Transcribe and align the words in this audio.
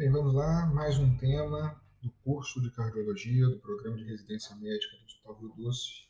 Bem, 0.00 0.10
vamos 0.10 0.32
lá, 0.32 0.64
mais 0.64 0.98
um 0.98 1.14
tema 1.18 1.78
do 2.00 2.10
curso 2.24 2.58
de 2.62 2.70
cardiologia 2.70 3.46
do 3.46 3.58
programa 3.58 3.98
de 3.98 4.04
residência 4.04 4.56
médica 4.56 4.96
do 4.96 5.04
Hospital 5.04 5.38
Rio 5.38 5.52
Doce, 5.58 6.06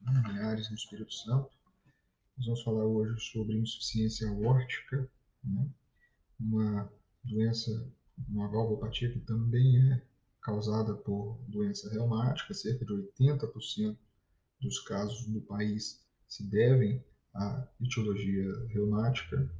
em 0.00 0.32
Linhares, 0.32 0.70
no 0.70 0.76
Espírito 0.76 1.12
Santo. 1.12 1.50
Nós 2.36 2.46
vamos 2.46 2.62
falar 2.62 2.84
hoje 2.84 3.18
sobre 3.32 3.58
insuficiência 3.58 4.30
aórtica, 4.30 5.10
né? 5.42 5.68
uma 6.38 6.88
doença, 7.24 7.84
uma 8.28 8.46
valvopatia 8.46 9.10
que 9.10 9.18
também 9.18 9.90
é 9.90 10.02
causada 10.40 10.94
por 10.94 11.36
doença 11.48 11.90
reumática, 11.90 12.54
cerca 12.54 12.84
de 12.84 12.92
80% 12.92 13.98
dos 14.60 14.78
casos 14.84 15.26
no 15.26 15.40
país 15.40 16.00
se 16.28 16.48
devem 16.48 17.04
à 17.34 17.66
etiologia 17.80 18.68
reumática. 18.68 19.50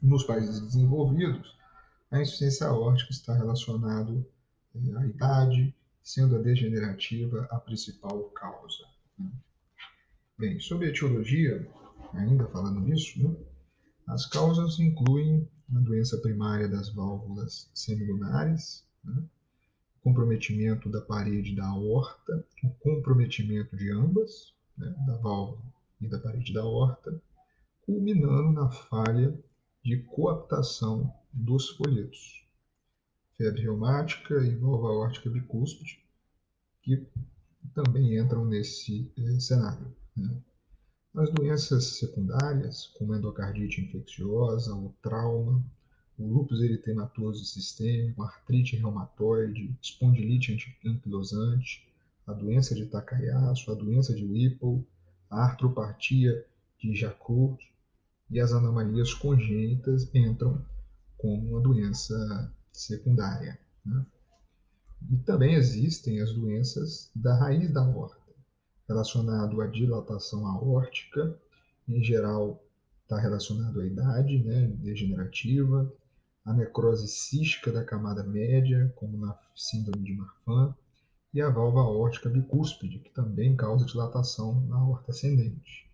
Nos 0.00 0.22
países 0.22 0.60
desenvolvidos, 0.60 1.60
a 2.12 2.20
insuficiência 2.20 2.66
aórtica 2.66 3.10
está 3.10 3.34
relacionado 3.34 4.24
eh, 4.74 4.96
à 4.98 5.06
idade, 5.06 5.74
sendo 6.02 6.36
a 6.36 6.38
degenerativa 6.38 7.48
a 7.50 7.58
principal 7.58 8.24
causa. 8.30 8.84
Né? 9.18 9.30
Bem, 10.38 10.60
sobre 10.60 10.86
a 10.86 10.90
etiologia, 10.90 11.66
ainda 12.12 12.46
falando 12.48 12.80
nisso, 12.80 13.22
né, 13.22 13.34
as 14.06 14.26
causas 14.26 14.78
incluem 14.78 15.48
a 15.74 15.78
doença 15.78 16.18
primária 16.18 16.68
das 16.68 16.90
válvulas 16.90 17.70
semilunares, 17.72 18.84
né, 19.02 19.24
comprometimento 20.02 20.90
da 20.90 21.00
parede 21.00 21.56
da 21.56 21.66
aorta, 21.66 22.44
o 22.62 22.70
comprometimento 22.80 23.74
de 23.74 23.90
ambas, 23.90 24.52
né, 24.76 24.94
da 25.06 25.16
válvula 25.16 25.62
e 25.98 26.08
da 26.08 26.18
parede 26.18 26.52
da 26.52 26.60
aorta, 26.60 27.22
culminando 27.86 28.52
na 28.52 28.70
falha 28.70 29.32
de 29.82 29.96
coaptação 30.02 31.10
dos 31.32 31.70
folhetos. 31.70 32.44
Febre 33.36 33.62
reumática 33.62 34.34
e 34.44 34.54
válvula 34.54 34.92
aórtica 34.92 35.30
bicúspide, 35.30 35.98
que 36.82 37.06
também 37.74 38.18
entram 38.18 38.44
nesse 38.44 39.10
eh, 39.16 39.40
cenário. 39.40 39.94
Né? 40.16 40.36
As 41.14 41.30
doenças 41.30 41.98
secundárias, 41.98 42.86
como 42.98 43.14
endocardite 43.14 43.80
infecciosa, 43.80 44.74
o 44.74 44.94
trauma, 45.02 45.64
o 46.18 46.26
lúpus 46.26 46.62
eritematoso 46.62 47.44
sistêmico, 47.44 48.22
artrite 48.22 48.76
reumatoide, 48.76 49.74
espondilite 49.80 50.56
anquilosante, 50.84 51.86
a 52.26 52.32
doença 52.32 52.74
de 52.74 52.86
Takayasu, 52.86 53.72
a 53.72 53.74
doença 53.74 54.14
de 54.14 54.24
Whipple, 54.24 54.86
a 55.30 55.44
artropatia 55.44 56.46
de 56.78 56.94
Jacob 56.94 57.58
e 58.30 58.40
as 58.40 58.52
anomalias 58.52 59.12
congênitas 59.12 60.14
entram 60.14 60.64
como 61.22 61.50
uma 61.50 61.60
doença 61.60 62.52
secundária. 62.72 63.56
Né? 63.86 64.04
E 65.12 65.16
também 65.18 65.54
existem 65.54 66.20
as 66.20 66.34
doenças 66.34 67.10
da 67.14 67.36
raiz 67.36 67.72
da 67.72 67.80
aorta, 67.80 68.20
relacionado 68.88 69.60
à 69.60 69.68
dilatação 69.68 70.44
aórtica, 70.48 71.40
em 71.88 72.02
geral 72.02 72.60
está 73.02 73.20
relacionado 73.20 73.80
à 73.80 73.86
idade 73.86 74.42
né, 74.42 74.66
degenerativa, 74.78 75.92
a 76.44 76.52
necrose 76.52 77.06
cística 77.06 77.70
da 77.70 77.84
camada 77.84 78.24
média, 78.24 78.92
como 78.96 79.16
na 79.16 79.38
síndrome 79.54 80.04
de 80.04 80.14
Marfan, 80.14 80.74
e 81.32 81.40
a 81.40 81.48
válvula 81.48 81.84
aórtica 81.84 82.28
bicúspide, 82.28 82.98
que 82.98 83.10
também 83.10 83.56
causa 83.56 83.86
dilatação 83.86 84.60
na 84.66 84.76
aorta 84.76 85.12
ascendente. 85.12 85.90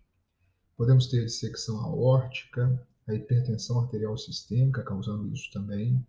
Podemos 0.75 1.07
ter 1.07 1.25
dissecção 1.25 1.79
aórtica, 1.81 2.81
a 3.09 3.15
hipertensão 3.15 3.79
arterial 3.79 4.17
sistêmica 4.17 4.83
causando 4.83 5.27
isso 5.33 5.51
também, 5.51 6.05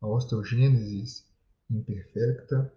a 0.00 0.06
osteogênese 0.06 1.24
imperfecta, 1.70 2.72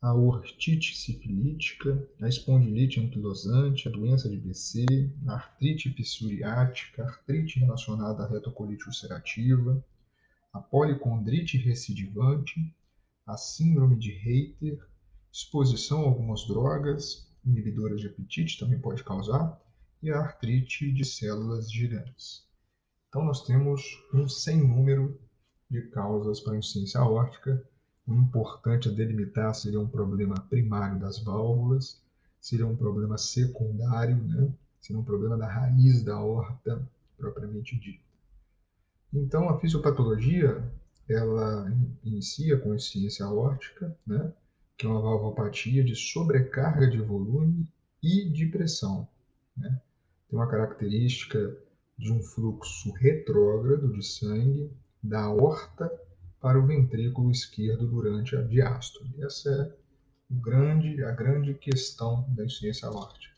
a 0.00 0.14
ortite 0.14 0.96
sifilítica, 0.96 2.08
a 2.20 2.28
espondilite 2.28 2.98
anquilosante, 2.98 3.86
a 3.86 3.90
doença 3.90 4.28
de 4.28 4.36
BC, 4.36 4.86
a 5.28 5.34
artrite 5.34 5.90
psoriática, 5.90 7.04
a 7.04 7.06
artrite 7.06 7.60
relacionada 7.60 8.24
à 8.24 8.28
retocolite 8.28 8.86
ulcerativa, 8.86 9.84
a 10.52 10.58
policondrite 10.58 11.58
recidivante, 11.58 12.74
a 13.26 13.36
síndrome 13.36 13.96
de 13.96 14.10
Reiter, 14.10 14.78
exposição 15.30 16.00
a 16.00 16.06
algumas 16.06 16.46
drogas, 16.46 17.30
inibidoras 17.44 18.00
de 18.00 18.08
apetite 18.08 18.58
também 18.58 18.80
pode 18.80 19.04
causar, 19.04 19.60
e 20.02 20.10
a 20.10 20.18
artrite 20.18 20.90
de 20.90 21.04
células 21.04 21.70
gigantes. 21.70 22.50
Então, 23.12 23.26
nós 23.26 23.44
temos 23.44 24.02
um 24.14 24.26
sem 24.26 24.66
número 24.66 25.20
de 25.68 25.82
causas 25.88 26.40
para 26.40 26.56
insuficiência 26.56 26.98
aórtica. 26.98 27.62
O 28.06 28.14
importante 28.14 28.88
a 28.88 28.90
delimitar 28.90 29.54
seria 29.54 29.78
um 29.78 29.86
problema 29.86 30.34
primário 30.48 30.98
das 30.98 31.18
válvulas, 31.18 32.00
seria 32.40 32.66
um 32.66 32.74
problema 32.74 33.18
secundário, 33.18 34.16
né? 34.16 34.50
seria 34.80 34.98
um 34.98 35.04
problema 35.04 35.36
da 35.36 35.46
raiz 35.46 36.02
da 36.02 36.14
aorta 36.14 36.88
propriamente 37.18 37.78
dita. 37.78 38.02
Então, 39.12 39.50
a 39.50 39.60
fisiopatologia 39.60 40.64
ela 41.06 41.70
inicia 42.02 42.56
com 42.56 42.74
insuficiência 42.74 43.26
aórtica, 43.26 43.94
né? 44.06 44.32
que 44.78 44.86
é 44.86 44.88
uma 44.88 45.02
valvopatia 45.02 45.84
de 45.84 45.94
sobrecarga 45.94 46.88
de 46.88 46.98
volume 46.98 47.68
e 48.02 48.30
de 48.30 48.46
pressão. 48.46 49.06
Né? 49.54 49.78
Tem 50.30 50.38
uma 50.38 50.48
característica 50.48 51.54
de 51.98 52.12
um 52.12 52.22
fluxo 52.22 52.92
retrógrado 52.92 53.92
de 53.92 54.02
sangue 54.02 54.70
da 55.02 55.22
aorta 55.22 55.90
para 56.40 56.58
o 56.58 56.66
ventrículo 56.66 57.30
esquerdo 57.30 57.86
durante 57.86 58.36
a 58.36 58.42
diástole. 58.42 59.14
Essa 59.22 59.50
é 59.50 59.82
grande, 60.30 61.02
a 61.04 61.12
grande 61.12 61.54
questão 61.54 62.24
da 62.30 62.44
insuficiência 62.44 62.88
aórtica. 62.88 63.34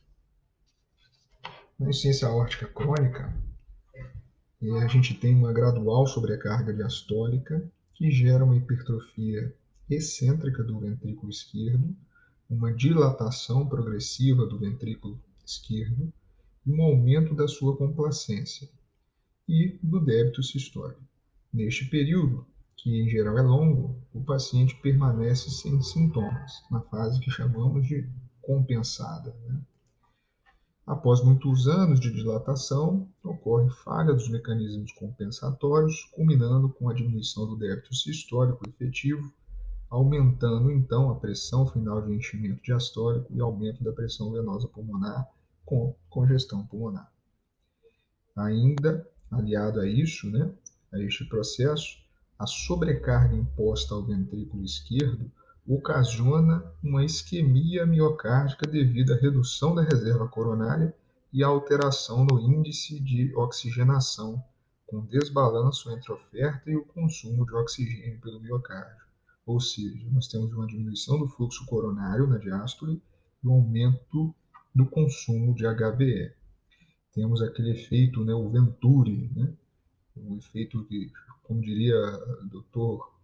Na 1.79 1.91
insuficiência 1.91 2.29
aórtica 2.29 2.67
crônica, 2.67 3.35
eh, 4.63 4.83
a 4.83 4.87
gente 4.87 5.15
tem 5.15 5.35
uma 5.35 5.53
gradual 5.53 6.07
sobrecarga 6.07 6.73
diastólica 6.73 7.71
que 7.93 8.11
gera 8.11 8.45
uma 8.45 8.57
hipertrofia 8.57 9.55
excêntrica 9.91 10.63
do 10.63 10.79
ventrículo 10.81 11.31
esquerdo, 11.31 11.95
uma 12.49 12.73
dilatação 12.73 13.67
progressiva 13.67 14.47
do 14.47 14.59
ventrículo 14.59 15.21
esquerdo, 15.45 16.13
um 16.67 16.83
aumento 16.83 17.35
da 17.35 17.47
sua 17.47 17.77
complacência 17.77 18.69
e 19.47 19.79
do 19.83 20.01
débito 20.01 20.43
sistólico. 20.43 21.03
Neste 21.53 21.85
período, 21.91 22.47
que 22.77 23.03
em 23.03 23.09
geral 23.09 23.39
é 23.39 23.43
longo, 23.43 23.97
o 24.13 24.23
paciente 24.23 24.75
permanece 24.83 25.51
sem 25.51 25.81
sintomas, 25.83 26.63
na 26.71 26.81
fase 26.81 27.21
que 27.21 27.31
chamamos 27.31 27.87
de 27.87 28.09
compensada. 28.41 29.35
Né? 29.47 29.61
Após 30.87 31.23
muitos 31.23 31.67
anos 31.67 32.01
de 32.01 32.13
dilatação, 32.13 33.09
ocorre 33.23 33.71
falha 33.71 34.13
dos 34.13 34.29
mecanismos 34.29 34.93
compensatórios, 34.93 36.05
culminando 36.13 36.69
com 36.71 36.89
a 36.89 36.95
diminuição 36.95 37.47
do 37.47 37.57
débito 37.57 37.95
sistólico 37.95 38.69
efetivo, 38.69 39.33
aumentando 39.89 40.71
então 40.71 41.11
a 41.11 41.15
pressão 41.15 41.67
final 41.67 42.03
de 42.03 42.13
enchimento 42.13 42.63
diastólico 42.63 43.33
e 43.33 43.41
aumento 43.41 43.85
da 43.85 43.93
pressão 43.93 44.33
venosa 44.33 44.69
pulmonar 44.69 45.27
com 45.65 45.95
congestão 46.09 46.67
pulmonar. 46.67 47.11
Ainda, 48.37 49.09
aliado 49.31 49.81
a 49.81 49.87
isso, 49.87 50.31
né, 50.31 50.51
a 50.93 50.99
este 50.99 51.25
processo, 51.25 51.99
a 52.39 52.47
sobrecarga 52.47 53.35
imposta 53.35 53.95
ao 53.95 54.05
ventrículo 54.05 54.65
esquerdo 54.65 55.31
ocasiona 55.67 56.65
uma 56.83 57.05
isquemia 57.05 57.87
miocárdica 57.87 58.67
devido 58.67 59.15
à 59.15 59.17
redução 59.17 59.75
da 59.75 59.83
reserva 59.83 60.29
coronária 60.29 60.95
e 61.33 61.43
à 61.43 61.47
alteração 61.47 62.25
no 62.25 62.39
índice 62.39 63.01
de 63.01 63.35
oxigenação, 63.35 64.43
com 64.87 65.07
desbalanço 65.07 65.91
entre 65.91 66.13
a 66.13 66.15
oferta 66.15 66.71
e 66.71 66.77
o 66.77 66.85
consumo 66.85 67.47
de 67.47 67.55
oxigênio 67.55 68.21
pelo 68.21 68.41
miocárdio. 68.41 69.05
Ou 69.47 69.59
seja, 69.59 70.07
nós 70.11 70.29
temos 70.29 70.53
uma 70.53 70.67
diminuição 70.67 71.19
do 71.19 71.29
fluxo 71.29 71.65
coronário 71.67 72.27
na 72.27 72.39
diástole 72.39 73.03
e 73.43 73.49
um 73.49 73.53
aumento 73.53 74.35
do 74.75 74.87
consumo 74.87 75.55
de 75.55 75.65
HBE. 75.65 76.33
Temos 77.13 77.41
aquele 77.43 77.71
efeito, 77.71 78.25
né, 78.25 78.35
o 78.35 78.49
Venturi, 78.51 79.31
né, 79.35 79.53
o 80.17 80.37
efeito 80.37 80.85
que, 80.85 81.13
como 81.45 81.61
diria 81.61 81.97
o 82.43 82.49
doutor 82.49 83.15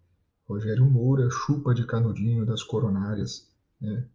Rogério 0.48 0.84
Moura, 0.84 1.28
chupa 1.30 1.74
de 1.74 1.86
canudinho 1.86 2.46
das 2.46 2.62
coronárias, 2.62 3.48
né, 3.80 4.06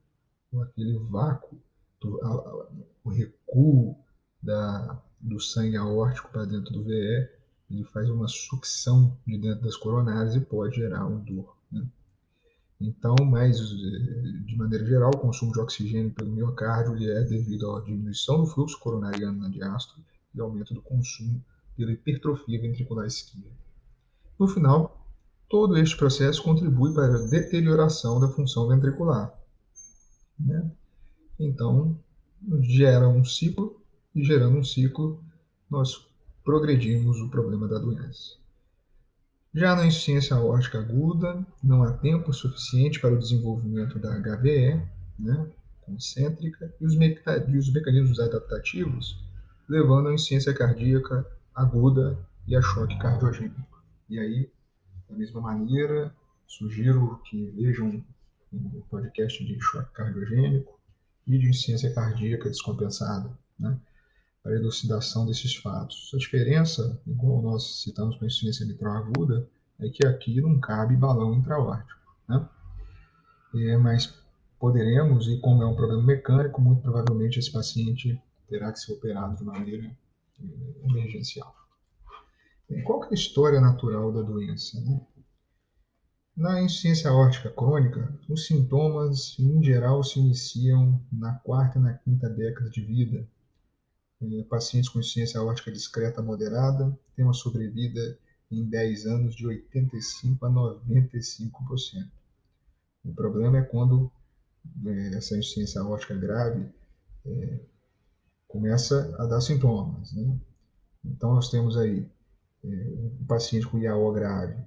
aquele 0.62 0.98
vácuo, 0.98 1.60
do, 2.00 2.22
a, 2.24 2.28
a, 2.28 2.68
o 3.04 3.10
recuo 3.10 3.98
da, 4.42 5.02
do 5.20 5.40
sangue 5.40 5.76
aórtico 5.76 6.32
para 6.32 6.46
dentro 6.46 6.72
do 6.72 6.84
VE, 6.84 7.30
ele 7.70 7.84
faz 7.84 8.10
uma 8.10 8.28
sucção 8.28 9.18
de 9.26 9.38
dentro 9.38 9.64
das 9.64 9.76
coronárias 9.76 10.36
e 10.36 10.40
pode 10.40 10.76
gerar 10.76 11.06
um 11.06 11.20
dor. 11.20 11.55
Então, 12.86 13.16
mas 13.26 13.58
de 13.60 14.56
maneira 14.56 14.86
geral, 14.86 15.10
o 15.10 15.18
consumo 15.18 15.52
de 15.52 15.60
oxigênio 15.60 16.14
pelo 16.14 16.32
miocárdio 16.32 17.10
é 17.10 17.24
devido 17.24 17.76
à 17.76 17.82
diminuição 17.82 18.42
do 18.42 18.46
fluxo 18.46 18.80
coronariano 18.80 19.40
na 19.40 19.50
diástole 19.50 20.06
e 20.36 20.40
aumento 20.40 20.74
do 20.74 20.82
consumo 20.84 21.44
pela 21.76 21.92
hipertrofia 21.92 22.62
ventricular 22.62 23.08
esquerda. 23.08 23.50
No 24.38 24.48
final, 24.48 25.10
todo 25.50 25.78
este 25.78 25.98
processo 25.98 26.44
contribui 26.44 26.94
para 26.94 27.16
a 27.16 27.28
deterioração 27.28 28.20
da 28.20 28.28
função 28.28 28.68
ventricular. 28.68 29.34
Né? 30.40 30.72
Então, 31.40 31.98
gera 32.62 33.10
um 33.10 33.26
ciclo, 33.26 33.82
e 34.14 34.24
gerando 34.24 34.60
um 34.60 34.64
ciclo, 34.64 35.24
nós 35.70 36.08
progredimos 36.44 37.20
o 37.20 37.30
problema 37.30 37.68
da 37.68 37.80
doença. 37.80 38.38
Já 39.56 39.74
na 39.74 39.86
insuficiência 39.86 40.36
aórtica 40.36 40.80
aguda, 40.80 41.42
não 41.64 41.82
há 41.82 41.94
tempo 41.94 42.34
suficiente 42.34 43.00
para 43.00 43.14
o 43.14 43.18
desenvolvimento 43.18 43.98
da 43.98 44.14
HVE, 44.20 44.82
né, 45.18 45.48
concêntrica, 45.80 46.74
e 46.82 46.86
os, 46.86 46.94
os 46.94 47.74
mecanismos 47.74 48.20
adaptativos, 48.20 49.18
levando 49.70 50.10
à 50.10 50.14
insuficiência 50.14 50.54
cardíaca 50.54 51.26
aguda 51.56 52.20
e 52.46 52.54
a 52.54 52.62
choque 52.62 53.00
cardiogênico. 53.00 53.82
E 54.10 54.20
aí, 54.20 54.52
da 55.10 55.16
mesma 55.16 55.40
maneira, 55.40 56.14
sugiro 56.46 57.22
que 57.24 57.46
vejam 57.52 58.04
o 58.52 58.82
podcast 58.90 59.42
de 59.42 59.58
choque 59.62 59.94
cardiogênico 59.94 60.78
e 61.26 61.38
de 61.38 61.48
insuficiência 61.48 61.94
cardíaca 61.94 62.50
descompensada, 62.50 63.32
né? 63.58 63.80
A 64.46 64.52
elucidação 64.52 65.26
desses 65.26 65.56
fatos. 65.56 66.12
A 66.14 66.18
diferença, 66.18 67.02
como 67.18 67.42
nós 67.42 67.82
citamos 67.82 68.16
para 68.16 68.26
a 68.26 68.28
insuficiência 68.28 68.66
mitral 68.66 68.94
aguda, 68.96 69.48
é 69.80 69.90
que 69.90 70.06
aqui 70.06 70.40
não 70.40 70.60
cabe 70.60 70.96
balão 70.96 71.34
intraórtico. 71.34 72.00
Né? 72.30 72.48
É, 73.56 73.78
mas 73.78 74.14
poderemos, 74.60 75.28
e 75.28 75.40
como 75.40 75.64
é 75.64 75.66
um 75.66 75.76
problema 75.76 76.04
mecânico, 76.04 76.62
muito 76.62 76.82
provavelmente 76.82 77.40
esse 77.40 77.52
paciente 77.52 78.22
terá 78.48 78.72
que 78.72 78.80
ser 78.80 78.94
operado 78.94 79.36
de 79.36 79.44
maneira 79.44 79.86
eh, 80.40 80.46
emergencial. 80.84 81.56
Bem, 82.70 82.84
qual 82.84 83.04
é 83.04 83.08
a 83.10 83.14
história 83.14 83.60
natural 83.60 84.12
da 84.12 84.22
doença? 84.22 84.80
Né? 84.82 85.02
Na 86.36 86.62
insuficiência 86.62 87.10
aórtica 87.10 87.50
crônica, 87.50 88.14
os 88.28 88.46
sintomas, 88.46 89.38
em 89.40 89.64
geral, 89.64 90.04
se 90.04 90.20
iniciam 90.20 91.02
na 91.12 91.34
quarta 91.36 91.80
e 91.80 91.82
na 91.82 91.94
quinta 91.94 92.30
década 92.30 92.70
de 92.70 92.82
vida. 92.82 93.28
É, 94.22 94.44
pacientes 94.44 94.90
com 94.90 95.00
insuficiência 95.00 95.40
aórtica 95.40 95.72
discreta 95.72 96.22
moderada 96.22 96.98
têm 97.16 97.26
uma 97.26 97.34
sobrevida 97.34 98.18
em 98.52 98.64
10 98.64 99.06
anos 99.06 99.36
de 99.36 99.46
85% 99.46 100.38
a 100.42 100.50
95%. 100.50 102.10
O 103.04 103.14
problema 103.14 103.58
é 103.58 103.62
quando 103.62 104.12
é, 104.86 105.16
essa 105.16 105.38
insuficiência 105.38 105.82
aórtica 105.82 106.16
grave 106.16 106.68
é, 107.26 107.60
começa 108.48 109.16
a 109.20 109.26
dar 109.26 109.42
sintomas. 109.42 110.14
Né? 110.14 110.40
Então, 111.04 111.34
nós 111.34 111.50
temos 111.50 111.78
aí 111.78 112.10
é, 112.64 112.68
um 112.68 113.26
paciente 113.28 113.68
com 113.68 113.78
IAO 113.78 114.12
grave 114.14 114.64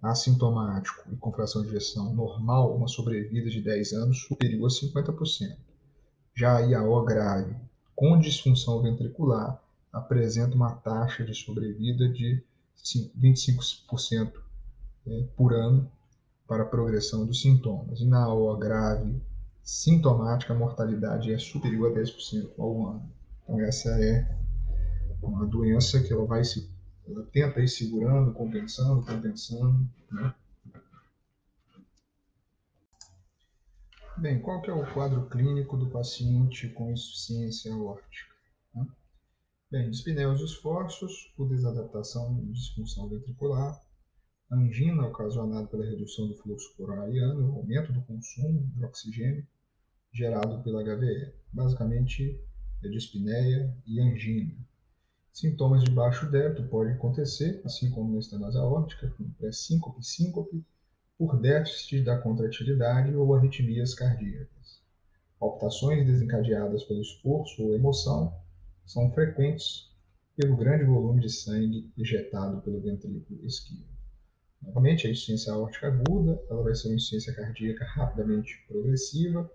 assintomático 0.00 1.12
e 1.12 1.16
com 1.16 1.32
fração 1.32 1.62
de 1.62 1.68
ejeção 1.68 2.12
normal, 2.12 2.76
uma 2.76 2.88
sobrevida 2.88 3.48
de 3.48 3.60
10 3.60 3.92
anos 3.92 4.22
superior 4.22 4.66
a 4.66 4.68
50%. 4.68 5.56
Já 6.34 6.56
a 6.56 6.60
IAO 6.60 7.04
grave 7.04 7.54
com 7.94 8.18
disfunção 8.18 8.82
ventricular 8.82 9.60
apresenta 9.92 10.54
uma 10.54 10.72
taxa 10.72 11.24
de 11.24 11.34
sobrevida 11.34 12.08
de 12.08 12.42
25% 13.20 14.32
é, 15.06 15.24
por 15.36 15.52
ano 15.52 15.90
para 16.46 16.62
a 16.62 16.66
progressão 16.66 17.26
dos 17.26 17.40
sintomas. 17.40 18.00
E 18.00 18.06
na 18.06 18.24
AO 18.24 18.56
grave 18.56 19.20
sintomática, 19.62 20.52
a 20.52 20.58
mortalidade 20.58 21.32
é 21.32 21.38
superior 21.38 21.92
a 21.92 22.00
10% 22.00 22.50
ao 22.58 22.88
ano. 22.88 23.10
Então 23.42 23.60
essa 23.60 23.90
é 23.90 24.36
uma 25.22 25.46
doença 25.46 26.00
que 26.02 26.12
ela 26.12 26.24
vai 26.24 26.44
se 26.44 26.70
ela 27.06 27.22
tenta 27.32 27.60
ir 27.60 27.68
segurando, 27.68 28.32
compensando, 28.32 29.04
compensando. 29.04 29.88
Né? 30.10 30.34
Bem, 34.18 34.40
qual 34.40 34.60
que 34.60 34.70
é 34.70 34.74
o 34.74 34.92
quadro 34.92 35.26
clínico 35.28 35.76
do 35.76 35.88
paciente 35.88 36.68
com 36.68 36.92
insuficiência 36.92 37.72
aórtica? 37.72 38.34
Bem, 39.70 39.88
espinéus 39.88 40.40
esforços 40.42 41.32
por 41.34 41.48
desadaptação 41.48 42.38
e 42.42 42.52
disfunção 42.52 43.08
ventricular, 43.08 43.82
angina 44.50 45.06
ocasionada 45.06 45.66
pela 45.66 45.86
redução 45.86 46.28
do 46.28 46.36
fluxo 46.36 46.76
coronariano, 46.76 47.52
aumento 47.52 47.90
do 47.90 48.02
consumo 48.02 48.70
de 48.76 48.84
oxigênio 48.84 49.46
gerado 50.12 50.62
pela 50.62 50.84
HVE, 50.84 51.32
basicamente 51.50 52.38
é 52.84 52.88
dispneia 52.88 53.74
e 53.86 53.98
angina. 53.98 54.54
Sintomas 55.32 55.82
de 55.84 55.90
baixo 55.90 56.30
débito 56.30 56.68
podem 56.68 56.92
acontecer, 56.92 57.62
assim 57.64 57.90
como 57.90 58.12
na 58.12 58.18
estenose 58.18 58.58
aórtica, 58.58 59.08
com 59.16 59.30
pré-síncope, 59.30 60.04
síncope, 60.04 60.62
por 61.18 61.40
déficit 61.40 62.04
da 62.04 62.18
contratilidade 62.18 63.14
ou 63.14 63.34
arritmias 63.34 63.94
cardíacas. 63.94 64.82
Palpitações 65.38 66.06
desencadeadas 66.06 66.84
pelo 66.84 67.00
esforço 67.00 67.62
ou 67.62 67.74
emoção 67.74 68.32
são 68.86 69.10
frequentes 69.12 69.90
pelo 70.36 70.56
grande 70.56 70.84
volume 70.84 71.20
de 71.20 71.30
sangue 71.30 71.92
ejetado 71.96 72.60
pelo 72.62 72.80
ventrículo 72.80 73.44
esquerdo. 73.44 73.92
Novamente, 74.62 75.06
a 75.06 75.10
insuficiência 75.10 75.52
aórtica 75.52 75.88
aguda 75.88 76.40
ela 76.48 76.62
vai 76.62 76.74
ser 76.74 76.88
uma 76.88 76.94
insuficiência 76.94 77.34
cardíaca 77.34 77.84
rapidamente 77.84 78.64
progressiva, 78.68 79.50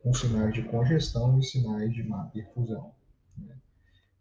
com 0.00 0.14
sinais 0.14 0.54
de 0.54 0.62
congestão 0.62 1.38
e 1.38 1.44
sinais 1.44 1.92
de 1.92 2.02
má 2.02 2.24
perfusão. 2.26 2.94
Né? 3.36 3.54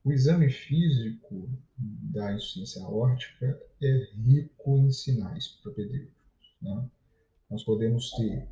O 0.04 0.12
exame 0.12 0.50
físico 0.50 1.50
da 1.78 2.34
insuficiência 2.34 2.84
aórtica 2.84 3.60
é 3.82 4.08
rico 4.16 4.78
em 4.78 4.92
sinais 4.92 5.48
propedêuticos. 5.62 6.17
Né? 6.62 6.90
Nós 7.50 7.64
podemos 7.64 8.12
ter 8.12 8.48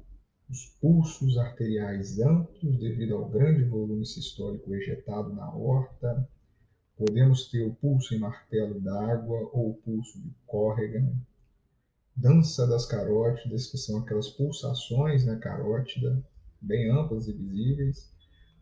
os 0.50 0.66
pulsos 0.80 1.38
arteriais 1.38 2.20
amplos 2.20 2.78
devido 2.78 3.16
ao 3.16 3.30
grande 3.30 3.64
volume 3.64 4.06
sistólico 4.06 4.74
ejetado 4.76 5.34
na 5.34 5.46
aorta, 5.46 6.30
podemos 6.96 7.50
ter 7.50 7.64
o 7.64 7.74
pulso 7.76 8.14
em 8.14 8.20
martelo 8.20 8.80
d'água 8.80 9.50
ou 9.52 9.72
o 9.72 9.76
pulso 9.76 10.22
de 10.22 10.32
Corrigan, 10.46 11.14
dança 12.16 12.66
das 12.68 12.86
carótidas, 12.86 13.68
que 13.68 13.78
são 13.78 14.00
aquelas 14.00 14.30
pulsações 14.30 15.26
na 15.26 15.38
carótida, 15.38 16.24
bem 16.62 16.90
amplas 16.90 17.28
e 17.28 17.34
visíveis, 17.34 18.14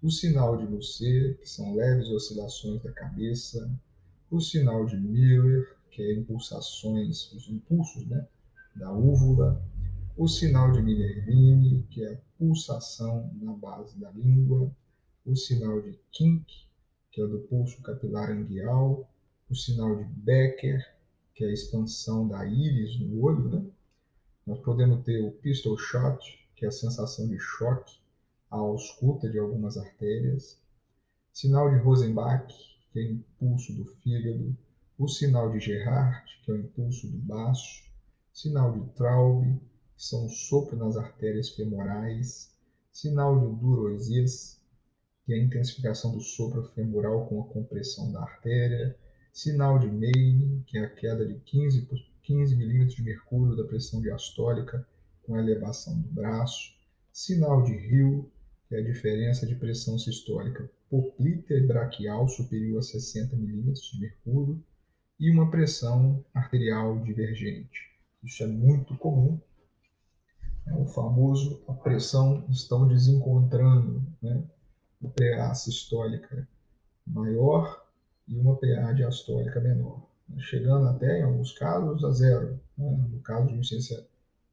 o 0.02 0.10
sinal 0.10 0.58
de 0.58 0.66
Lucer, 0.66 1.38
que 1.38 1.48
são 1.48 1.76
leves 1.76 2.10
oscilações 2.10 2.82
da 2.82 2.92
cabeça, 2.92 3.70
o 4.32 4.42
sinal 4.42 4.86
de 4.86 4.98
Miller, 4.98 5.78
que 5.92 6.02
é 6.02 6.14
impulsações, 6.14 7.32
os 7.34 7.48
impulsos 7.50 8.06
né, 8.08 8.28
da 8.76 8.92
úvula, 8.92 9.62
o 10.18 10.28
sinal 10.28 10.72
de 10.72 10.82
Miller-Vine, 10.82 11.88
que 11.90 12.04
é 12.04 12.14
a 12.14 12.18
pulsação 12.38 13.32
na 13.42 13.54
base 13.54 14.00
da 14.00 14.12
língua, 14.12 14.72
o 15.26 15.36
sinal 15.36 15.82
de 15.82 15.98
Kink, 16.12 16.46
que 17.12 17.22
é 17.22 17.24
o 17.24 17.28
do 17.28 17.40
pulso 17.40 17.82
capilar 17.82 18.32
anguial, 18.32 19.10
o 19.50 19.56
sinal 19.56 19.96
de 19.96 20.04
Becker, 20.04 20.84
que 21.34 21.44
é 21.44 21.48
a 21.48 21.54
expansão 21.54 22.28
da 22.28 22.46
íris 22.46 23.00
no 23.00 23.22
olho, 23.22 23.50
né? 23.50 23.66
Nós 24.46 24.60
podemos 24.60 25.04
ter 25.04 25.24
o 25.24 25.32
pistol 25.32 25.78
shot, 25.78 26.20
que 26.56 26.66
é 26.66 26.68
a 26.68 26.72
sensação 26.72 27.28
de 27.28 27.40
choque, 27.40 27.98
a 28.52 28.58
ausculta 28.58 29.30
de 29.30 29.40
algumas 29.40 29.78
artérias, 29.78 30.60
sinal 31.32 31.70
de 31.70 31.78
Rosenbach, 31.78 32.54
que 32.92 33.00
é 33.00 33.04
o 33.04 33.12
impulso 33.12 33.74
do 33.74 33.86
fígado, 33.86 34.56
o 34.98 35.08
sinal 35.08 35.52
de 35.52 35.60
Gerhardt, 35.60 36.42
que 36.44 36.52
é 36.52 36.56
o 36.56 36.60
impulso 36.60 37.08
do 37.08 37.18
baço, 37.18 37.84
sinal 38.34 38.72
de 38.72 38.84
Traub, 38.96 39.44
que 39.96 40.04
são 40.04 40.26
o 40.26 40.30
sopro 40.30 40.76
nas 40.76 40.98
artérias 40.98 41.50
femorais, 41.50 42.52
sinal 42.92 43.40
de 43.40 43.56
Durosias, 43.62 44.60
que 45.24 45.34
é 45.34 45.36
a 45.36 45.44
intensificação 45.44 46.12
do 46.12 46.20
sopro 46.20 46.64
femoral 46.74 47.28
com 47.28 47.42
a 47.42 47.48
compressão 47.48 48.12
da 48.12 48.22
artéria, 48.22 48.98
sinal 49.32 49.78
de 49.78 49.88
Mayne, 49.88 50.64
que 50.66 50.80
é 50.80 50.86
a 50.86 50.90
queda 50.90 51.26
de 51.26 51.36
15, 51.42 51.88
15 52.24 52.56
milímetros 52.56 52.96
de 52.96 53.04
mercúrio 53.04 53.56
da 53.56 53.66
pressão 53.66 54.02
diastólica 54.02 54.86
com 55.22 55.36
a 55.36 55.40
elevação 55.40 56.02
do 56.02 56.10
braço, 56.10 56.74
sinal 57.12 57.62
de 57.62 57.74
Hill, 57.74 58.32
que 58.68 58.76
é 58.76 58.80
a 58.80 58.84
diferença 58.84 59.46
de 59.46 59.56
pressão 59.56 60.00
sistólica 60.00 60.70
poplítea 60.90 61.56
e 61.56 61.68
braquial 61.68 62.28
superior 62.28 62.80
a 62.80 62.82
60 62.82 63.36
mm 63.36 63.74
de 63.74 64.00
mercúrio 64.00 64.64
e 65.20 65.30
uma 65.30 65.52
pressão 65.52 66.26
arterial 66.34 67.00
divergente. 67.04 67.93
Isso 68.24 68.44
é 68.44 68.48
muito 68.48 68.96
comum. 68.98 69.40
É 70.66 70.74
o 70.74 70.86
famoso 70.86 71.62
a 71.68 71.74
pressão 71.74 72.46
estão 72.50 72.88
desencontrando, 72.88 74.02
né? 74.22 74.44
O 75.02 75.10
PA 75.10 75.54
sistólica 75.54 76.48
maior 77.06 77.86
e 78.28 78.38
uma 78.38 78.56
PA 78.56 78.94
diastólica 78.94 79.60
menor, 79.60 80.08
chegando 80.40 80.88
até, 80.88 81.20
em 81.20 81.24
alguns 81.24 81.52
casos, 81.52 82.04
a 82.06 82.12
zero, 82.12 82.60
né? 82.78 83.08
no 83.12 83.20
caso 83.20 83.48
de 83.48 83.56
insuficiência 83.56 84.08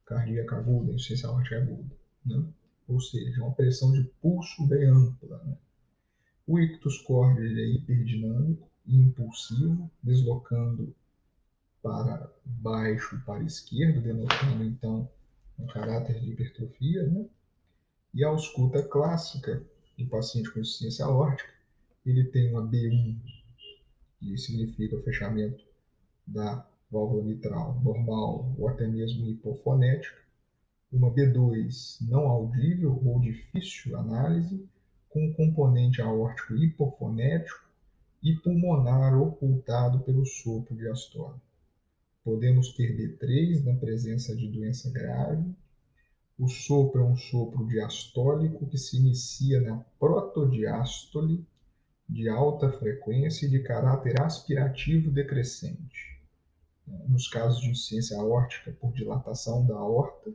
cardíaca 0.04 0.56
aguda, 0.56 0.92
insuficiência 0.92 1.28
aórtica 1.28 1.58
aguda. 1.58 1.94
Né? 2.26 2.44
ou 2.90 3.00
seja, 3.00 3.42
uma 3.42 3.52
pressão 3.52 3.92
de 3.92 4.02
pulso 4.20 4.66
bem 4.66 4.86
ampla. 4.86 5.38
Né? 5.44 5.56
O 6.46 6.58
ictus 6.58 6.98
cordi 6.98 7.60
é 7.60 7.74
hiperdinâmico 7.76 8.68
e 8.86 8.96
impulsivo, 8.96 9.88
deslocando 10.02 10.94
para 11.82 12.30
baixo 12.44 13.16
e 13.16 13.20
para 13.20 13.42
esquerda, 13.42 14.00
denotando 14.00 14.64
então 14.64 15.08
um 15.58 15.66
caráter 15.66 16.20
de 16.20 16.30
hipertrofia, 16.30 17.06
né? 17.06 17.26
E 18.12 18.24
a 18.24 18.28
ausculta 18.28 18.82
clássica 18.82 19.62
do 19.96 20.06
paciente 20.06 20.50
com 20.50 20.60
insuficiência 20.60 21.04
aórtica, 21.04 21.52
ele 22.04 22.24
tem 22.24 22.50
uma 22.50 22.62
B1, 22.62 23.16
que 24.18 24.36
significa 24.36 24.96
o 24.96 25.02
fechamento 25.02 25.64
da 26.26 26.66
válvula 26.90 27.22
mitral 27.22 27.80
normal 27.82 28.54
ou 28.58 28.68
até 28.68 28.86
mesmo 28.86 29.26
hipofonética, 29.26 30.18
uma 30.92 31.10
B2 31.10 31.98
não 32.08 32.26
audível 32.26 33.00
ou 33.04 33.20
difícil 33.20 33.96
análise, 33.96 34.68
com 35.08 35.32
componente 35.34 36.02
aórtico 36.02 36.54
hipofonético 36.54 37.68
e 38.22 38.34
pulmonar 38.36 39.16
ocultado 39.16 40.00
pelo 40.00 40.26
sopro 40.26 40.74
diastólico. 40.76 41.49
Podemos 42.22 42.74
ter 42.74 42.94
B3 42.96 43.64
na 43.64 43.74
presença 43.74 44.36
de 44.36 44.46
doença 44.46 44.90
grave. 44.90 45.54
O 46.38 46.48
sopro 46.48 47.00
é 47.00 47.04
um 47.04 47.16
sopro 47.16 47.66
diastólico 47.66 48.66
que 48.66 48.76
se 48.76 48.98
inicia 48.98 49.60
na 49.60 49.78
protodiástole 49.98 51.44
de 52.08 52.28
alta 52.28 52.70
frequência 52.72 53.46
e 53.46 53.50
de 53.50 53.60
caráter 53.60 54.20
aspirativo 54.20 55.10
decrescente. 55.10 56.20
Nos 57.08 57.28
casos 57.28 57.60
de 57.60 57.70
insuficiência 57.70 58.18
aórtica 58.18 58.72
por 58.80 58.92
dilatação 58.92 59.66
da 59.66 59.76
aorta, 59.76 60.32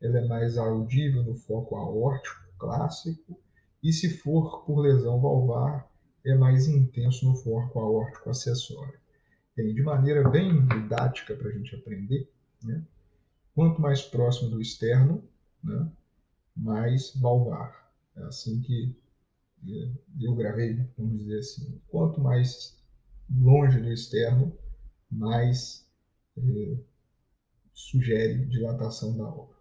ela 0.00 0.18
é 0.18 0.24
mais 0.26 0.56
audível 0.56 1.22
no 1.22 1.34
foco 1.34 1.76
aórtico 1.76 2.40
clássico 2.58 3.38
e 3.82 3.92
se 3.92 4.10
for 4.18 4.64
por 4.64 4.80
lesão 4.80 5.20
valvar, 5.20 5.90
é 6.24 6.34
mais 6.34 6.66
intenso 6.68 7.24
no 7.24 7.34
foco 7.34 7.80
aórtico 7.80 8.30
acessório. 8.30 8.99
De 9.62 9.82
maneira 9.82 10.28
bem 10.28 10.66
didática 10.66 11.34
para 11.36 11.48
a 11.48 11.52
gente 11.52 11.74
aprender, 11.74 12.30
né? 12.62 12.84
quanto 13.54 13.80
mais 13.80 14.02
próximo 14.02 14.50
do 14.50 14.60
externo, 14.60 15.22
né? 15.62 15.90
mais 16.56 17.14
valvar. 17.16 17.90
É 18.16 18.22
assim 18.22 18.60
que 18.60 18.94
eu 20.20 20.34
gravei, 20.34 20.74
vamos 20.96 21.18
dizer 21.18 21.38
assim, 21.38 21.80
quanto 21.88 22.20
mais 22.20 22.76
longe 23.30 23.80
do 23.80 23.92
externo, 23.92 24.56
mais 25.10 25.86
eh, 26.38 26.78
sugere 27.74 28.46
dilatação 28.46 29.16
da 29.16 29.24
aorta. 29.24 29.54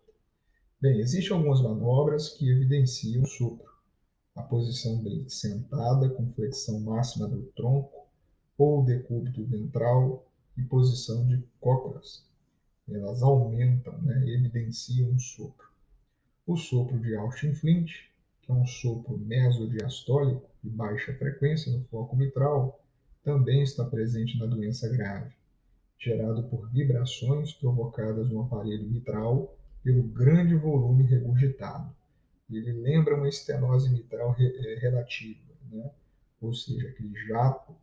Bem, 0.82 1.00
existem 1.00 1.36
algumas 1.36 1.62
manobras 1.62 2.30
que 2.30 2.50
evidenciam 2.50 3.24
o 3.24 3.28
sopro. 3.28 3.70
A 4.36 4.44
posição 4.44 5.04
bem 5.04 5.28
sentada, 5.28 6.10
com 6.10 6.32
flexão 6.34 6.80
máxima 6.80 7.28
do 7.28 7.42
tronco, 7.56 7.99
ou 8.60 8.84
decúbito 8.84 9.46
ventral 9.46 10.28
e 10.58 10.62
posição 10.62 11.26
de 11.26 11.42
cócoras. 11.62 12.26
Elas 12.90 13.24
aumentam, 13.24 13.98
né, 14.02 14.22
evidenciam 14.28 15.12
o 15.16 15.20
sopro. 15.20 15.70
O 16.46 16.58
sopro 16.58 17.00
de 17.00 17.16
Austin-Flint, 17.16 17.90
que 18.42 18.52
é 18.52 18.54
um 18.54 18.66
sopro 18.66 19.18
mesodiastólico 19.18 20.50
de 20.62 20.70
baixa 20.70 21.14
frequência 21.14 21.72
no 21.72 21.86
foco 21.86 22.18
mitral, 22.18 22.84
também 23.24 23.62
está 23.62 23.86
presente 23.86 24.38
na 24.38 24.46
doença 24.46 24.90
grave, 24.90 25.32
gerado 25.98 26.44
por 26.44 26.70
vibrações 26.70 27.54
provocadas 27.54 28.30
no 28.30 28.42
aparelho 28.42 28.90
mitral 28.90 29.56
pelo 29.82 30.04
grande 30.04 30.56
volume 30.56 31.06
regurgitado. 31.06 31.96
Ele 32.52 32.74
lembra 32.74 33.16
uma 33.16 33.30
estenose 33.30 33.90
mitral 33.90 34.32
re 34.32 34.48
eh, 34.48 34.80
relativa, 34.80 35.40
né? 35.72 35.92
ou 36.42 36.54
seja, 36.54 36.90
aquele 36.90 37.14
jato 37.28 37.74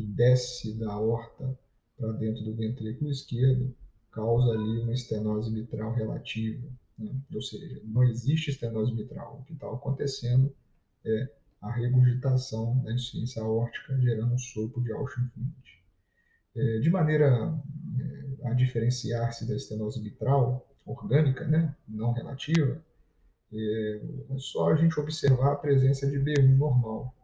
que 0.00 0.06
desce 0.06 0.72
da 0.78 0.98
horta 0.98 1.58
para 1.96 2.12
dentro 2.12 2.42
do 2.42 2.54
ventrículo 2.54 3.10
esquerdo 3.10 3.74
causa 4.10 4.52
ali 4.52 4.80
uma 4.80 4.94
estenose 4.94 5.50
mitral 5.50 5.92
relativa. 5.92 6.66
Né? 6.98 7.12
Ou 7.34 7.42
seja, 7.42 7.80
não 7.84 8.02
existe 8.04 8.50
estenose 8.50 8.94
mitral. 8.94 9.40
O 9.40 9.44
que 9.44 9.52
está 9.52 9.70
acontecendo 9.70 10.52
é 11.04 11.28
a 11.60 11.70
regurgitação 11.70 12.82
da 12.82 12.92
insuficiência 12.92 13.42
aórtica 13.42 14.00
gerando 14.00 14.34
um 14.34 14.38
sopro 14.38 14.82
de 14.82 14.90
Auschwitz. 14.90 15.30
É, 16.56 16.78
de 16.78 16.90
maneira 16.90 17.54
é, 17.98 18.48
a 18.48 18.54
diferenciar-se 18.54 19.46
da 19.46 19.54
estenose 19.54 20.00
mitral, 20.00 20.66
orgânica, 20.86 21.46
né, 21.46 21.76
não 21.86 22.12
relativa, 22.12 22.82
é, 23.52 24.00
é 24.30 24.38
só 24.38 24.70
a 24.70 24.76
gente 24.76 24.98
observar 24.98 25.52
a 25.52 25.56
presença 25.56 26.10
de 26.10 26.18
B1 26.18 26.56
normal 26.56 27.14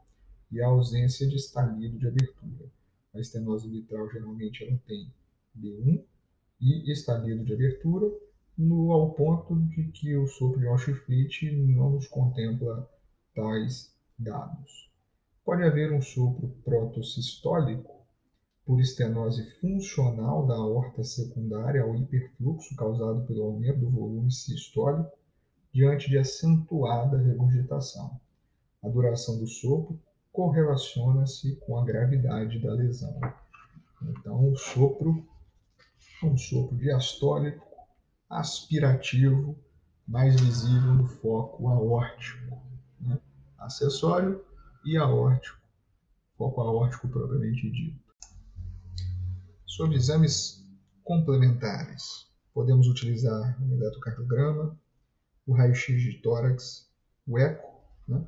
e 0.50 0.60
a 0.60 0.66
ausência 0.66 1.26
de 1.28 1.36
estalido 1.36 1.98
de 1.98 2.06
abertura. 2.06 2.66
A 3.14 3.20
estenose 3.20 3.68
mitral 3.68 4.08
geralmente 4.10 4.64
ela 4.64 4.78
tem 4.86 5.12
B1 5.58 6.04
e 6.60 6.90
estalido 6.90 7.44
de 7.44 7.54
abertura, 7.54 8.10
no, 8.56 8.92
ao 8.92 9.12
ponto 9.12 9.54
de 9.66 9.84
que 9.88 10.16
o 10.16 10.26
sopro 10.26 10.60
de 10.60 10.66
Auschwitz 10.66 11.40
não 11.52 11.90
nos 11.90 12.08
contempla 12.08 12.88
tais 13.34 13.94
dados. 14.18 14.90
Pode 15.44 15.62
haver 15.62 15.92
um 15.92 16.00
sopro 16.00 16.48
protosistólico 16.64 17.96
por 18.64 18.80
estenose 18.80 19.48
funcional 19.60 20.46
da 20.46 20.54
aorta 20.54 21.04
secundária 21.04 21.82
ao 21.82 21.94
hiperfluxo 21.94 22.74
causado 22.74 23.24
pelo 23.26 23.44
aumento 23.44 23.80
do 23.80 23.90
volume 23.90 24.32
sistólico 24.32 25.16
diante 25.72 26.08
de 26.08 26.18
acentuada 26.18 27.18
regurgitação. 27.18 28.18
A 28.82 28.88
duração 28.88 29.38
do 29.38 29.46
sopro 29.46 30.00
correlaciona-se 30.36 31.56
com 31.56 31.78
a 31.78 31.84
gravidade 31.84 32.58
da 32.58 32.70
lesão. 32.74 33.18
Então, 34.02 34.52
o 34.52 34.54
sopro 34.54 35.26
é 36.22 36.26
um 36.26 36.36
sopro 36.36 36.76
diastólico, 36.76 37.66
aspirativo, 38.28 39.58
mais 40.06 40.38
visível 40.38 40.92
no 40.92 41.08
foco 41.08 41.66
aórtico, 41.68 42.62
né? 43.00 43.18
acessório 43.56 44.44
e 44.84 44.98
aórtico, 44.98 45.58
foco 46.36 46.60
aórtico 46.60 47.08
propriamente 47.08 47.70
dito. 47.70 47.98
Sobre 49.64 49.96
exames 49.96 50.62
complementares, 51.02 52.30
podemos 52.52 52.86
utilizar 52.88 53.56
o 53.62 53.72
eletrocardiograma, 53.72 54.78
o 55.46 55.54
raio-x 55.54 55.98
de 55.98 56.12
tórax, 56.20 56.90
o 57.26 57.38
eco, 57.38 57.82
né? 58.06 58.22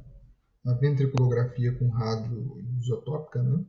A 0.68 0.75
ventriculografia 0.75 1.72
com 1.72 1.88
rádio 1.88 2.60
isotópica, 2.78 3.42
né? 3.42 3.64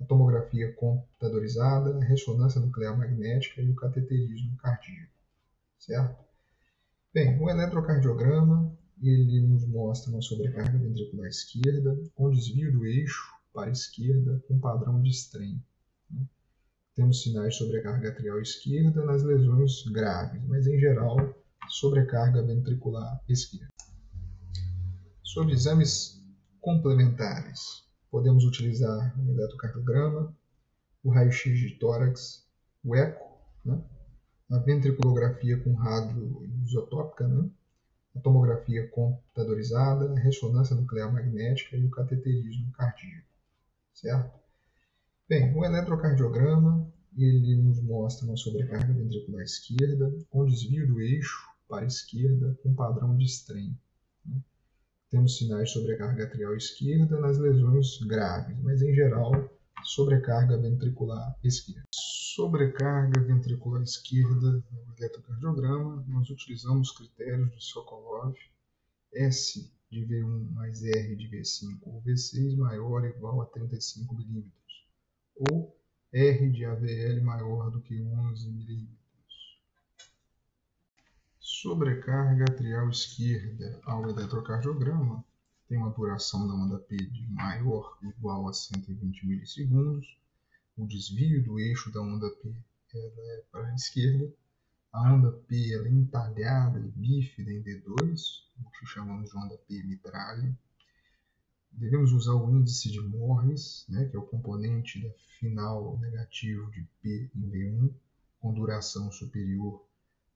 a 0.00 0.04
tomografia 0.04 0.72
computadorizada, 0.74 1.96
a 1.96 2.04
ressonância 2.04 2.60
nuclear 2.60 2.96
magnética 2.96 3.60
e 3.60 3.68
o 3.68 3.74
cateterismo 3.74 4.56
cardíaco, 4.58 5.12
certo? 5.80 6.24
Bem, 7.12 7.40
o 7.40 7.50
eletrocardiograma 7.50 8.72
ele 9.02 9.40
nos 9.40 9.66
mostra 9.66 10.12
uma 10.12 10.22
sobrecarga 10.22 10.78
ventricular 10.78 11.28
esquerda 11.28 11.98
com 12.14 12.30
desvio 12.30 12.70
do 12.70 12.86
eixo 12.86 13.32
para 13.52 13.68
a 13.68 13.72
esquerda 13.72 14.40
com 14.46 14.60
padrão 14.60 15.02
de 15.02 15.10
strain. 15.10 15.60
Né? 16.08 16.24
Temos 16.94 17.22
sinais 17.22 17.54
de 17.54 17.58
sobrecarga 17.58 18.10
atrial 18.10 18.40
esquerda 18.40 19.04
nas 19.04 19.24
lesões 19.24 19.84
graves, 19.88 20.40
mas 20.46 20.68
em 20.68 20.78
geral, 20.78 21.16
sobrecarga 21.68 22.42
ventricular 22.44 23.20
esquerda. 23.28 23.68
Sobre 25.24 25.54
exames 25.54 26.17
complementares, 26.60 27.84
podemos 28.10 28.44
utilizar 28.44 29.14
o 29.20 29.30
eletrocardiograma, 29.30 30.34
o 31.02 31.10
raio-x 31.10 31.58
de 31.58 31.78
tórax, 31.78 32.46
o 32.84 32.94
eco, 32.94 33.38
né? 33.64 33.82
a 34.50 34.58
ventriculografia 34.58 35.58
com 35.62 35.74
rádio 35.74 36.44
isotópica, 36.64 37.26
né? 37.28 37.48
a 38.16 38.20
tomografia 38.20 38.88
computadorizada, 38.88 40.12
a 40.12 40.20
ressonância 40.20 40.74
nuclear 40.74 41.12
magnética 41.12 41.76
e 41.76 41.84
o 41.84 41.90
cateterismo 41.90 42.72
cardíaco, 42.72 43.26
certo? 43.94 44.38
Bem, 45.28 45.54
o 45.54 45.64
eletrocardiograma 45.64 46.90
ele 47.16 47.56
nos 47.56 47.82
mostra 47.82 48.26
uma 48.26 48.36
sobrecarga 48.36 48.92
ventricular 48.92 49.42
esquerda 49.42 50.12
com 50.30 50.44
desvio 50.44 50.86
do 50.86 51.00
eixo 51.00 51.48
para 51.68 51.84
a 51.84 51.86
esquerda 51.86 52.56
com 52.62 52.74
padrão 52.74 53.16
de 53.16 53.24
strain. 53.24 53.76
Né? 54.24 54.40
Temos 55.10 55.38
sinais 55.38 55.68
de 55.68 55.72
sobrecarga 55.72 56.24
atrial 56.24 56.54
esquerda 56.54 57.18
nas 57.18 57.38
lesões 57.38 57.98
graves, 58.06 58.58
mas 58.62 58.82
em 58.82 58.94
geral 58.94 59.32
sobrecarga 59.82 60.58
ventricular 60.58 61.34
esquerda. 61.42 61.84
Sobrecarga 61.94 63.18
ventricular 63.22 63.82
esquerda 63.82 64.62
no 64.70 64.94
eletrocardiograma, 64.98 66.04
nós 66.08 66.28
utilizamos 66.28 66.92
critérios 66.92 67.50
de 67.52 67.64
Sokolov 67.64 68.34
S 69.14 69.72
de 69.90 70.06
V1 70.06 70.50
mais 70.50 70.84
R 70.84 71.16
de 71.16 71.28
V5 71.30 71.78
ou 71.82 72.02
V6 72.02 72.56
maior 72.58 73.02
ou 73.02 73.06
igual 73.06 73.40
a 73.40 73.46
35 73.46 74.14
milímetros 74.14 74.86
ou 75.34 75.74
R 76.12 76.50
de 76.50 76.64
AVL 76.66 77.22
maior 77.22 77.70
do 77.70 77.80
que 77.80 77.98
11 77.98 78.50
mm. 78.50 78.97
Sobrecarga 81.60 82.44
atrial 82.44 82.88
esquerda 82.88 83.80
ao 83.82 84.08
eletrocardiograma 84.08 85.24
tem 85.68 85.76
uma 85.76 85.90
duração 85.90 86.46
da 86.46 86.54
onda 86.54 86.78
P 86.78 86.96
de 86.96 87.26
maior 87.32 87.98
ou 88.00 88.08
igual 88.10 88.46
a 88.46 88.52
120 88.52 89.26
milissegundos. 89.26 90.06
O 90.76 90.86
desvio 90.86 91.42
do 91.42 91.58
eixo 91.58 91.90
da 91.90 92.00
onda 92.00 92.30
P 92.30 92.54
é 92.94 93.44
para 93.50 93.66
a 93.66 93.74
esquerda, 93.74 94.32
a 94.92 95.12
onda 95.12 95.32
P 95.32 95.74
é 95.74 95.88
entalhada 95.88 96.78
e 96.78 96.92
bífida 96.92 97.50
em 97.50 97.60
D2, 97.60 98.44
o 98.64 98.70
que 98.70 98.86
chamamos 98.86 99.28
de 99.28 99.36
onda 99.36 99.58
P 99.58 99.82
mitralha. 99.82 100.56
Devemos 101.72 102.12
usar 102.12 102.34
o 102.34 102.48
índice 102.54 102.88
de 102.88 103.00
Morris, 103.00 103.84
né, 103.88 104.04
que 104.04 104.14
é 104.14 104.18
o 104.20 104.26
componente 104.26 105.02
da 105.02 105.12
final 105.40 105.98
negativo 105.98 106.70
de 106.70 106.86
P 107.02 107.28
em 107.34 107.50
V1, 107.50 107.92
com 108.38 108.54
duração 108.54 109.10
superior 109.10 109.87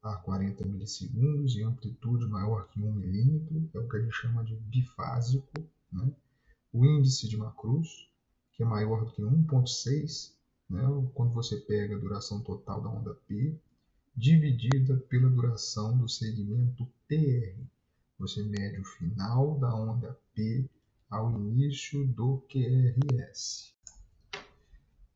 a 0.03 0.17
40 0.17 0.67
milissegundos 0.67 1.55
e 1.55 1.63
amplitude 1.63 2.27
maior 2.27 2.69
que 2.69 2.81
1 2.83 2.93
milímetro, 2.93 3.71
é 3.73 3.79
o 3.79 3.89
que 3.89 3.97
a 3.97 4.01
gente 4.01 4.17
chama 4.17 4.45
de 4.45 4.57
bifásico. 4.57 5.53
Né? 5.93 6.13
O 6.73 6.85
índice 6.85 7.29
de 7.29 7.37
Macruz, 7.37 7.89
que 8.53 8.65
é 8.65 8.67
maior 8.67 9.05
do 9.05 9.13
que 9.13 9.23
1,6, 9.23 10.35
né? 10.69 10.83
quando 11.15 11.33
você 11.33 11.57
pega 11.57 11.95
a 11.95 11.99
duração 11.99 12.41
total 12.43 12.83
da 12.83 12.91
onda 12.91 13.15
P, 13.29 13.57
dividida 14.17 14.97
pela 15.09 15.31
duração 15.31 15.97
do 15.97 16.09
segmento 16.09 16.85
PR. 17.07 17.63
Você 18.19 18.43
mede 18.43 18.81
o 18.81 18.85
final 18.85 19.59
da 19.59 19.75
onda 19.75 20.19
P 20.35 20.69
ao 21.09 21.31
início 21.31 22.07
do 22.09 22.45
QRS. 22.49 23.73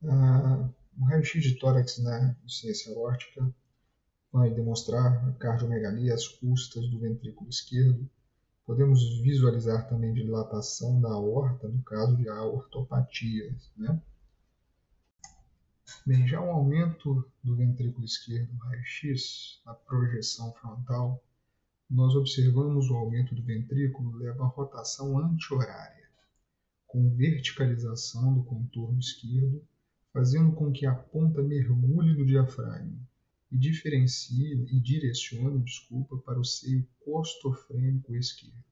Ah, 0.04 0.70
o 0.98 1.04
raio-x 1.04 1.42
de 1.42 1.54
tórax 1.56 1.98
na 1.98 2.36
ciência 2.46 2.96
órtica 2.96 3.52
vai 4.36 4.50
demonstrar 4.50 5.34
cardiomegalia 5.38 6.12
às 6.12 6.28
custas 6.28 6.86
do 6.90 6.98
ventrículo 6.98 7.48
esquerdo. 7.48 8.06
Podemos 8.66 9.00
visualizar 9.20 9.88
também 9.88 10.12
dilatação 10.12 11.00
da 11.00 11.08
aorta 11.08 11.66
no 11.66 11.82
caso 11.82 12.14
de 12.18 12.28
aortopatias. 12.28 13.72
Né? 13.74 13.98
Bem, 16.04 16.28
já 16.28 16.38
o 16.38 16.50
aumento 16.50 17.26
do 17.42 17.56
ventrículo 17.56 18.04
esquerdo 18.04 18.54
raio-x, 18.58 19.62
na 19.64 19.72
projeção 19.72 20.52
frontal, 20.52 21.24
nós 21.88 22.14
observamos 22.14 22.90
o 22.90 22.94
aumento 22.94 23.34
do 23.34 23.42
ventrículo 23.42 24.18
leva 24.18 24.44
a 24.44 24.48
rotação 24.48 25.18
anti-horária, 25.18 26.10
com 26.86 27.08
verticalização 27.16 28.34
do 28.34 28.44
contorno 28.44 28.98
esquerdo, 28.98 29.66
fazendo 30.12 30.52
com 30.52 30.70
que 30.70 30.84
a 30.84 30.94
ponta 30.94 31.42
mergulhe 31.42 32.18
no 32.18 32.26
diafragma 32.26 33.05
e 33.50 33.56
diferencie 33.56 34.54
e 34.70 34.80
direcione, 34.80 35.62
desculpa, 35.62 36.16
para 36.18 36.38
o 36.38 36.44
seio 36.44 36.86
costofrênico 37.04 38.14
esquerdo. 38.14 38.64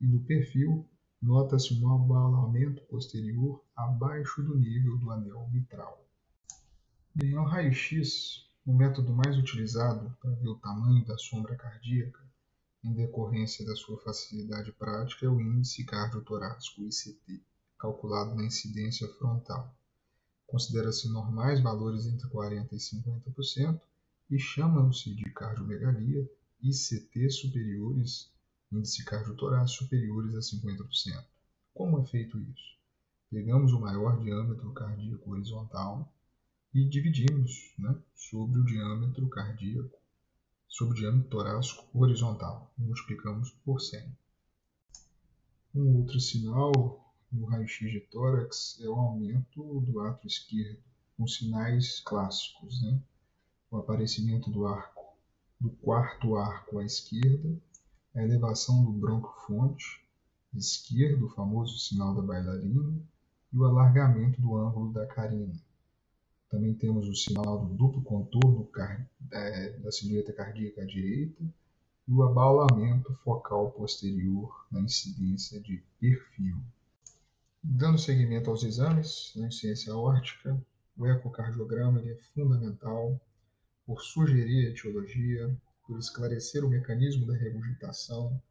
E 0.00 0.06
no 0.06 0.20
perfil, 0.20 0.88
nota-se 1.20 1.74
um 1.74 1.92
abalamento 1.92 2.82
posterior 2.82 3.64
abaixo 3.74 4.42
do 4.42 4.56
nível 4.56 4.96
do 4.98 5.10
anel 5.10 5.48
mitral. 5.50 6.06
Bem, 7.14 7.34
ao 7.34 7.46
raio-x, 7.46 8.46
o 8.64 8.72
método 8.72 9.12
mais 9.12 9.36
utilizado 9.36 10.16
para 10.20 10.32
ver 10.32 10.48
o 10.48 10.58
tamanho 10.58 11.04
da 11.04 11.16
sombra 11.16 11.56
cardíaca, 11.56 12.24
em 12.84 12.92
decorrência 12.92 13.64
da 13.64 13.74
sua 13.74 13.98
facilidade 14.00 14.70
prática, 14.72 15.26
é 15.26 15.28
o 15.28 15.40
índice 15.40 15.84
cardiotorácico, 15.84 16.82
ICT, 16.82 17.42
calculado 17.78 18.34
na 18.34 18.44
incidência 18.44 19.08
frontal. 19.14 19.74
Considera-se 20.46 21.08
normais 21.08 21.60
valores 21.60 22.06
entre 22.06 22.28
40% 22.28 22.68
e 22.72 22.76
50%, 22.76 23.80
e 24.30 24.38
chamam-se 24.38 25.14
de 25.14 25.24
cardiomegalia 25.30 26.28
ICT 26.62 27.30
superiores, 27.30 28.32
índice 28.72 29.04
cardiotorácico 29.04 29.84
superiores 29.84 30.34
a 30.34 30.40
50%. 30.40 31.24
Como 31.72 32.00
é 32.00 32.06
feito 32.06 32.38
isso? 32.40 32.76
Pegamos 33.30 33.72
o 33.72 33.80
maior 33.80 34.18
diâmetro 34.22 34.72
cardíaco 34.72 35.30
horizontal 35.30 36.12
e 36.74 36.88
dividimos 36.88 37.74
né, 37.78 37.96
sobre 38.14 38.60
o 38.60 38.64
diâmetro 38.64 39.28
cardíaco, 39.28 39.98
sobre 40.68 40.94
o 40.94 40.96
diâmetro 40.96 41.28
torácico 41.30 41.86
horizontal, 41.92 42.72
e 42.78 42.82
multiplicamos 42.82 43.50
por 43.64 43.80
100. 43.80 44.16
Um 45.74 45.98
outro 45.98 46.18
sinal 46.18 46.72
no 47.30 47.46
raio-x 47.46 47.90
de 47.92 48.00
tórax 48.00 48.80
é 48.80 48.88
o 48.88 48.94
aumento 48.94 49.80
do 49.80 50.00
átrio 50.00 50.26
esquerdo, 50.26 50.82
com 51.16 51.26
sinais 51.26 52.00
clássicos, 52.00 52.82
né? 52.82 53.00
O 53.76 53.80
aparecimento 53.80 54.50
do 54.50 54.66
arco, 54.66 55.04
do 55.60 55.70
quarto 55.70 56.36
arco 56.36 56.78
à 56.78 56.84
esquerda, 56.84 57.56
a 58.14 58.22
elevação 58.22 58.84
do 58.84 58.92
bronco-fonte 58.92 60.02
esquerdo, 60.54 61.26
o 61.26 61.30
famoso 61.30 61.78
sinal 61.78 62.14
da 62.14 62.22
bailarina, 62.22 62.98
e 63.52 63.58
o 63.58 63.64
alargamento 63.64 64.40
do 64.40 64.56
ângulo 64.56 64.92
da 64.92 65.06
carina. 65.06 65.52
Também 66.48 66.74
temos 66.74 67.08
o 67.08 67.14
sinal 67.14 67.66
do 67.66 67.74
duplo 67.74 68.02
contorno 68.02 68.68
da 69.78 69.92
silhueta 69.92 70.32
cardíaca 70.32 70.82
à 70.82 70.86
direita 70.86 71.44
e 72.08 72.12
o 72.12 72.22
abaulamento 72.22 73.12
focal 73.24 73.70
posterior 73.72 74.66
na 74.70 74.80
incidência 74.80 75.60
de 75.60 75.82
perfil. 76.00 76.56
Dando 77.62 77.98
seguimento 77.98 78.48
aos 78.48 78.62
exames 78.62 79.32
na 79.36 79.50
ciência 79.50 79.94
órtica, 79.94 80.58
o 80.96 81.06
ecocardiograma 81.06 82.00
é 82.00 82.14
fundamental 82.32 83.20
por 83.86 84.02
sugerir 84.02 84.66
a 84.66 84.70
etiologia, 84.70 85.56
por 85.86 85.98
esclarecer 85.98 86.64
o 86.64 86.68
mecanismo 86.68 87.24
da 87.24 87.36
regurgitação, 87.36 88.42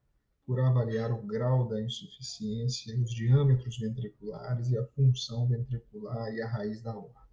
por 0.45 0.60
avaliar 0.60 1.12
o 1.12 1.21
grau 1.21 1.67
da 1.67 1.82
insuficiência, 1.82 2.98
os 3.02 3.13
diâmetros 3.13 3.78
ventriculares 3.78 4.69
e 4.69 4.78
a 4.78 4.86
função 4.88 5.48
ventricular 5.48 6.34
e 6.34 6.41
a 6.41 6.48
raiz 6.48 6.82
da 6.82 6.93
aorta. 6.93 7.26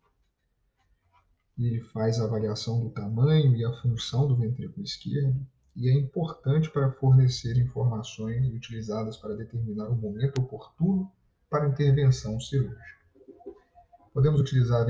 Ele 1.58 1.80
faz 1.92 2.18
a 2.18 2.24
avaliação 2.24 2.80
do 2.80 2.90
tamanho 2.90 3.54
e 3.54 3.64
a 3.64 3.72
função 3.82 4.26
do 4.26 4.36
ventrículo 4.36 4.82
esquerdo 4.82 5.46
e 5.76 5.88
é 5.88 5.94
importante 5.94 6.70
para 6.70 6.90
fornecer 6.92 7.56
informações 7.56 8.46
utilizadas 8.52 9.16
para 9.16 9.36
determinar 9.36 9.88
o 9.88 9.96
momento 9.96 10.40
oportuno 10.40 11.10
para 11.48 11.68
intervenção 11.68 12.40
cirúrgica. 12.40 13.02
Podemos 14.12 14.40
utilizar 14.40 14.82
a 14.82 14.86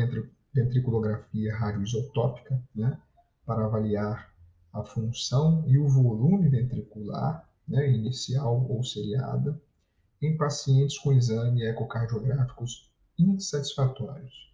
ventriculografia 0.53 1.57
radioisotópica, 1.57 2.63
né, 2.75 3.01
para 3.47 3.65
avaliar 3.65 4.33
a 4.73 4.83
função 4.85 5.65
e 5.67 5.79
o 5.79 5.89
volume 5.89 6.49
ventricular, 6.49 7.49
né, 7.67 7.91
inicial 7.91 8.67
ou 8.69 8.83
seriada, 8.83 9.61
em 10.21 10.37
pacientes 10.37 10.99
com 10.99 11.13
exames 11.13 11.63
ecocardiográficos 11.63 12.91
insatisfatórios. 13.19 14.53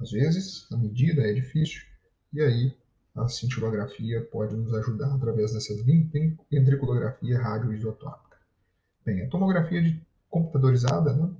Às 0.00 0.10
vezes, 0.12 0.66
a 0.72 0.76
medida 0.76 1.22
é 1.22 1.32
difícil, 1.32 1.82
e 2.32 2.40
aí 2.40 2.76
a 3.14 3.28
cintilografia 3.28 4.24
pode 4.26 4.56
nos 4.56 4.72
ajudar 4.74 5.14
através 5.14 5.52
dessa 5.52 5.74
ventriculografia 6.50 7.38
radioisotópica. 7.38 8.38
Bem, 9.04 9.22
a 9.22 9.28
tomografia 9.28 10.00
computadorizada, 10.30 11.12
né, 11.12 11.30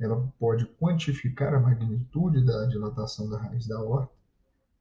ela 0.00 0.32
pode 0.38 0.66
quantificar 0.80 1.54
a 1.54 1.60
magnitude 1.60 2.44
da 2.44 2.66
dilatação 2.66 3.28
da 3.28 3.38
raiz 3.38 3.66
da 3.66 3.76
aorta, 3.76 4.12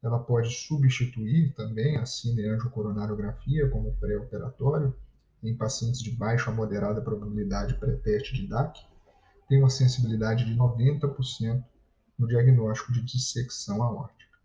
ela 0.03 0.19
pode 0.19 0.49
substituir 0.49 1.53
também 1.53 1.97
a 1.97 2.05
cineangiocoronariografia 2.05 3.69
como 3.69 3.95
pré-operatório 3.97 4.95
em 5.43 5.55
pacientes 5.55 6.01
de 6.01 6.11
baixa 6.11 6.49
a 6.49 6.53
moderada 6.53 7.01
probabilidade 7.01 7.75
pré-teste 7.75 8.33
de 8.35 8.47
DAC, 8.47 8.79
tem 9.47 9.59
uma 9.59 9.69
sensibilidade 9.69 10.45
de 10.45 10.55
90% 10.55 11.63
no 12.17 12.27
diagnóstico 12.27 12.93
de 12.93 13.01
dissecção 13.01 13.81
aórtica. 13.83 14.37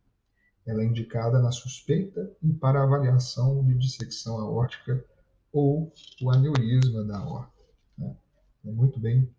Ela 0.66 0.82
é 0.82 0.86
indicada 0.86 1.40
na 1.40 1.52
suspeita 1.52 2.30
e 2.42 2.52
para 2.52 2.82
avaliação 2.82 3.64
de 3.64 3.74
dissecção 3.74 4.38
aórtica 4.40 5.04
ou 5.52 5.92
o 6.20 6.30
aneurisma 6.30 7.04
da 7.04 7.18
aorta. 7.18 7.52
Né? 7.96 8.16
É 8.64 8.70
muito 8.70 8.98
bem 8.98 9.30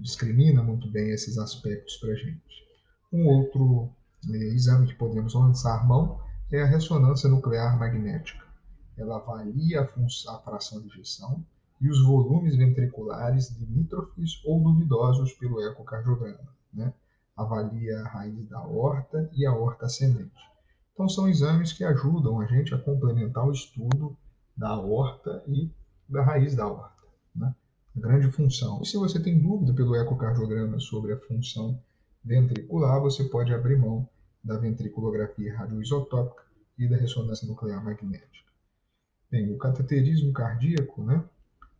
discrimina 0.00 0.62
muito 0.62 0.90
bem 0.90 1.10
esses 1.10 1.38
aspectos 1.38 1.96
para 1.96 2.12
a 2.12 2.14
gente. 2.14 2.66
Um 3.12 3.26
outro 3.26 3.90
eh, 4.28 4.54
exame 4.54 4.86
que 4.86 4.94
podemos 4.94 5.34
lançar 5.34 5.86
mão 5.86 6.20
é 6.50 6.62
a 6.62 6.66
ressonância 6.66 7.28
nuclear 7.28 7.78
magnética. 7.78 8.46
Ela 8.96 9.16
avalia 9.16 9.82
a, 9.82 9.86
função, 9.86 10.34
a 10.34 10.38
fração 10.40 10.80
de 10.80 10.88
ejeção 10.88 11.44
e 11.80 11.88
os 11.88 12.02
volumes 12.04 12.56
ventriculares 12.56 13.50
limítrofes 13.50 14.42
ou 14.44 14.62
duvidosos 14.62 15.32
pelo 15.34 15.60
ecocardiograma. 15.60 16.48
Né? 16.72 16.92
Avalia 17.36 18.00
a 18.00 18.08
raiz 18.08 18.48
da 18.48 18.58
aorta 18.58 19.30
e 19.32 19.46
a 19.46 19.50
aorta 19.50 19.86
ascendente. 19.86 20.32
Então, 20.92 21.08
são 21.08 21.28
exames 21.28 21.72
que 21.72 21.84
ajudam 21.84 22.40
a 22.40 22.46
gente 22.46 22.74
a 22.74 22.78
complementar 22.78 23.46
o 23.46 23.52
estudo 23.52 24.16
da 24.56 24.70
aorta 24.70 25.44
e 25.46 25.70
da 26.08 26.24
raiz 26.24 26.56
da 26.56 26.64
aorta. 26.64 27.06
Né? 27.36 27.54
Grande 27.98 28.30
função. 28.30 28.80
E 28.82 28.86
se 28.86 28.96
você 28.96 29.20
tem 29.20 29.40
dúvida 29.40 29.72
pelo 29.72 29.96
ecocardiograma 29.96 30.78
sobre 30.80 31.12
a 31.12 31.18
função 31.18 31.80
ventricular, 32.24 33.00
você 33.00 33.24
pode 33.24 33.52
abrir 33.52 33.76
mão 33.76 34.08
da 34.42 34.56
ventriculografia 34.56 35.56
radioisotópica 35.56 36.44
e 36.78 36.88
da 36.88 36.96
ressonância 36.96 37.46
nuclear 37.46 37.84
magnética. 37.84 38.48
Bem, 39.30 39.52
o 39.52 39.58
cateterismo 39.58 40.32
cardíaco, 40.32 41.02
né, 41.02 41.22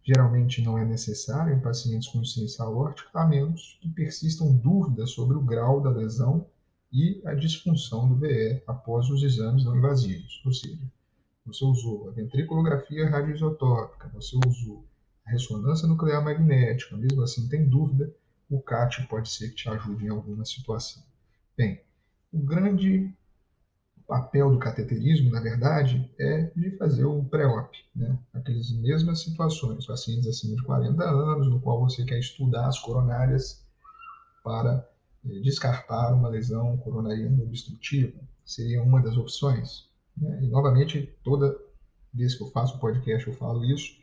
geralmente 0.03 0.63
não 0.63 0.79
é 0.79 0.85
necessário 0.85 1.55
em 1.55 1.61
pacientes 1.61 2.09
com 2.09 2.19
insuficiência 2.19 2.65
aórtica, 2.65 3.11
a 3.15 3.27
menos 3.27 3.79
que 3.81 3.89
persistam 3.89 4.53
dúvidas 4.53 5.11
sobre 5.11 5.37
o 5.37 5.43
grau 5.43 5.81
da 5.81 5.91
lesão 5.91 6.47
e 6.93 7.21
a 7.25 7.35
disfunção 7.35 8.09
do 8.09 8.17
VE 8.17 8.63
após 8.67 9.11
os 9.11 9.23
exames 9.23 9.65
não 9.65 9.77
invasivos, 9.77 10.43
ou 10.45 10.53
seja, 10.53 10.81
você 11.45 11.65
usou 11.65 12.09
a 12.09 12.13
ventriculografia 12.13 13.09
radioisotópica, 13.09 14.09
você 14.09 14.39
usou 14.47 14.85
ressonância 15.29 15.87
nuclear 15.87 16.23
magnética, 16.25 16.97
mesmo 16.97 17.23
assim 17.23 17.49
tem 17.49 17.69
dúvida, 17.69 18.13
o 18.51 18.61
CAT 18.61 19.07
pode 19.09 19.29
ser 19.31 19.51
que 19.51 19.57
te 19.57 19.69
ajude 19.69 20.07
em 20.07 20.09
alguma 20.09 20.45
situação. 20.45 21.03
Bem, 21.57 21.81
o 22.33 22.39
grande 22.39 23.13
papel 24.07 24.51
do 24.51 24.59
cateterismo, 24.59 25.31
na 25.31 25.41
verdade, 25.41 26.11
é 26.19 26.51
de 26.57 26.71
fazer 26.79 27.05
o 27.05 27.23
pré-op, 27.25 27.77
né? 27.95 28.19
aquelas 28.33 28.71
mesmas 28.71 29.21
situações, 29.21 29.87
pacientes 29.87 30.27
acima 30.27 30.57
de 30.57 30.63
40 30.63 31.05
anos, 31.05 31.49
no 31.49 31.61
qual 31.61 31.81
você 31.81 32.05
quer 32.07 32.19
estudar 32.19 32.67
as 32.67 32.79
coronárias 32.79 33.63
para 34.43 34.89
eh, 35.27 35.41
descartar 35.41 36.15
uma 36.15 36.31
lesão 36.31 36.79
coronariana 36.79 37.43
obstrutiva, 37.43 38.19
seria 38.47 38.83
uma 38.83 39.03
das 39.03 39.15
opções. 39.19 39.91
Né? 40.17 40.41
E, 40.43 40.47
novamente, 40.47 41.15
toda 41.23 41.55
vez 42.15 42.35
que 42.35 42.43
eu 42.43 42.51
faço 42.51 42.79
podcast 42.79 43.29
eu 43.29 43.35
falo 43.35 43.63
isso, 43.63 43.95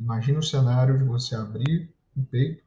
imagina 0.00 0.38
o 0.38 0.42
cenário 0.42 0.98
de 0.98 1.04
você 1.04 1.36
abrir 1.36 1.94
o 2.16 2.22
peito 2.24 2.64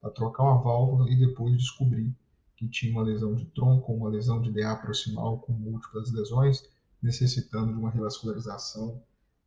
para 0.00 0.10
trocar 0.10 0.44
uma 0.44 0.62
válvula 0.62 1.10
e 1.10 1.16
depois 1.16 1.56
descobrir 1.56 2.12
que 2.56 2.68
tinha 2.68 2.92
uma 2.92 3.02
lesão 3.02 3.34
de 3.34 3.44
tronco, 3.46 3.92
uma 3.92 4.08
lesão 4.08 4.40
de 4.40 4.50
DA 4.50 4.74
proximal 4.76 5.38
com 5.38 5.52
múltiplas 5.52 6.10
lesões, 6.10 6.68
necessitando 7.02 7.72
de 7.72 7.78
uma 7.78 7.90
revascularização 7.90 9.02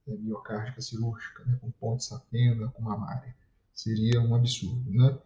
é, 0.08 0.16
miocárdica 0.16 0.82
cirúrgica, 0.82 1.44
né, 1.46 1.58
com 1.62 1.72
ponte 1.72 2.04
sapena, 2.04 2.70
com 2.70 2.82
mamária. 2.82 3.36
Seria 3.74 4.22
um 4.22 4.36
absurdo, 4.36 4.92
né? 4.92 5.18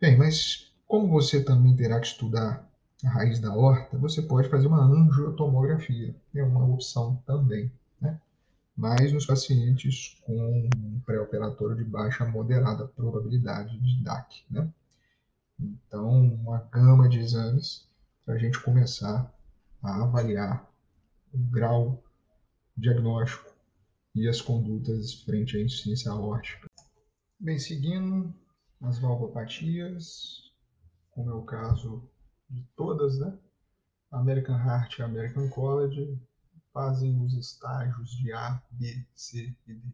Bem, 0.00 0.16
mas 0.16 0.72
como 0.86 1.08
você 1.08 1.42
também 1.42 1.76
terá 1.76 2.00
que 2.00 2.06
estudar 2.06 2.68
a 3.04 3.08
raiz 3.08 3.38
da 3.38 3.54
horta, 3.54 3.96
você 3.98 4.22
pode 4.22 4.48
fazer 4.48 4.66
uma 4.66 4.84
angiotomografia, 4.84 6.14
é 6.34 6.42
uma 6.42 6.64
opção 6.66 7.22
também? 7.26 7.70
Mas 8.80 9.12
nos 9.12 9.26
pacientes 9.26 10.16
com 10.22 10.70
pré-operatório 11.04 11.76
de 11.76 11.84
baixa 11.84 12.24
moderada 12.24 12.88
probabilidade 12.88 13.78
de 13.78 14.02
DAC, 14.02 14.42
né? 14.50 14.72
Então, 15.60 16.08
uma 16.08 16.62
gama 16.72 17.06
de 17.06 17.18
exames 17.18 17.86
para 18.24 18.36
a 18.36 18.38
gente 18.38 18.58
começar 18.62 19.30
a 19.82 20.04
avaliar 20.04 20.66
o 21.30 21.36
grau 21.50 22.02
diagnóstico 22.74 23.54
e 24.14 24.26
as 24.26 24.40
condutas 24.40 25.12
frente 25.24 25.58
à 25.58 25.60
insuficiência 25.60 26.10
aórtica. 26.10 26.66
Bem, 27.38 27.58
seguindo 27.58 28.34
as 28.80 28.98
valvopatias, 28.98 30.54
como 31.10 31.30
é 31.30 31.34
o 31.34 31.42
caso 31.42 32.08
de 32.48 32.66
todas, 32.74 33.18
né? 33.18 33.38
American 34.10 34.56
Heart 34.56 35.00
e 35.00 35.02
American 35.02 35.50
College 35.50 36.18
fazem 36.72 37.20
os 37.22 37.34
estágios 37.34 38.10
de 38.10 38.32
A, 38.32 38.62
B, 38.70 39.06
C 39.14 39.54
e 39.66 39.74
D. 39.74 39.92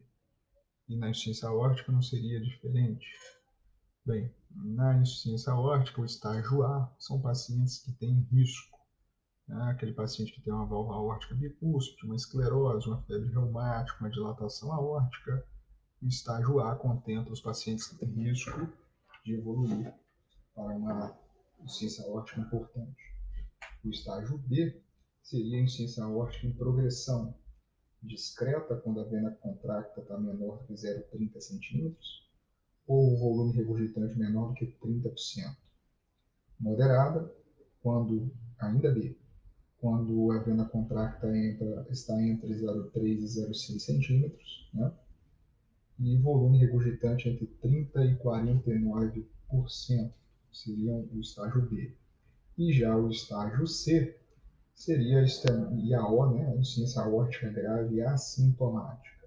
E 0.88 0.96
na 0.96 1.10
insuficiência 1.10 1.48
aórtica 1.48 1.90
não 1.90 2.02
seria 2.02 2.40
diferente. 2.40 3.06
Bem, 4.04 4.32
na 4.50 4.96
insuficiência 4.96 5.52
aórtica, 5.52 6.00
o 6.00 6.04
estágio 6.04 6.62
A 6.62 6.94
são 6.98 7.20
pacientes 7.20 7.78
que 7.78 7.92
têm 7.92 8.20
risco. 8.30 8.78
Né? 9.48 9.70
Aquele 9.70 9.92
paciente 9.92 10.32
que 10.32 10.40
tem 10.40 10.52
uma 10.52 10.66
válvula 10.66 10.96
aórtica 10.96 11.34
bicúspide, 11.34 12.06
uma 12.06 12.14
esclerose, 12.14 12.86
uma 12.86 13.02
febre 13.02 13.30
reumática, 13.30 13.98
uma 14.00 14.10
dilatação 14.10 14.72
aórtica. 14.72 15.44
O 16.00 16.06
estágio 16.06 16.60
A 16.60 16.76
contempla 16.76 17.32
os 17.32 17.40
pacientes 17.40 17.88
que 17.88 17.96
têm 17.96 18.10
risco 18.10 18.68
de 19.24 19.34
evoluir 19.34 19.92
para 20.54 20.76
uma 20.76 21.18
insuficiência 21.64 22.04
aórtica 22.04 22.40
importante. 22.40 23.16
O 23.84 23.88
estágio 23.88 24.38
B 24.38 24.85
seria 25.26 25.58
a 25.58 25.62
insuficiência 25.62 26.04
aórtica 26.04 26.46
em 26.46 26.52
progressão 26.52 27.34
discreta, 28.00 28.76
quando 28.76 29.00
a 29.00 29.04
vena 29.04 29.32
contracta 29.32 30.00
está 30.00 30.16
menor 30.16 30.64
que 30.64 30.72
0,30 30.72 31.40
centímetros 31.40 32.30
ou 32.86 33.12
o 33.12 33.18
volume 33.18 33.56
regurgitante 33.56 34.16
menor 34.16 34.50
do 34.50 34.54
que 34.54 34.66
30%. 34.66 35.56
Moderada, 36.60 37.28
quando, 37.82 38.30
ainda 38.60 38.92
B, 38.92 39.16
quando 39.78 40.30
a 40.30 40.38
vena 40.38 40.64
contracta 40.66 41.36
entra, 41.36 41.84
está 41.90 42.22
entre 42.22 42.54
0,3 42.54 42.94
e 42.96 43.24
0,6 43.24 43.78
centímetros, 43.80 44.70
né? 44.72 44.92
e 45.98 46.16
volume 46.18 46.58
regurgitante 46.58 47.28
entre 47.28 47.46
30% 47.64 48.12
e 48.12 48.16
49%, 48.22 50.12
seriam 50.52 51.08
o 51.12 51.20
estágio 51.20 51.62
B. 51.62 51.92
E 52.56 52.72
já 52.72 52.96
o 52.96 53.10
estágio 53.10 53.66
C 53.66 54.16
seria 54.76 55.24
IAO, 55.24 56.34
né, 56.34 56.46
a 56.46 56.54
insuficiência 56.54 57.00
aórtica 57.00 57.50
grave 57.50 58.02
assintomática, 58.02 59.26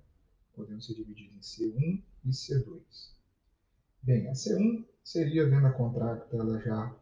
podendo 0.55 0.81
ser 0.81 0.93
dividido 0.93 1.35
em 1.35 1.39
C1 1.39 2.03
e 2.23 2.29
C2. 2.29 2.79
Bem, 4.03 4.29
a 4.29 4.33
C1 4.33 4.85
seria 5.03 5.45
a 5.45 5.49
vena 5.49 5.71
contracta 5.71 6.37
ela 6.37 6.61
já 6.61 6.95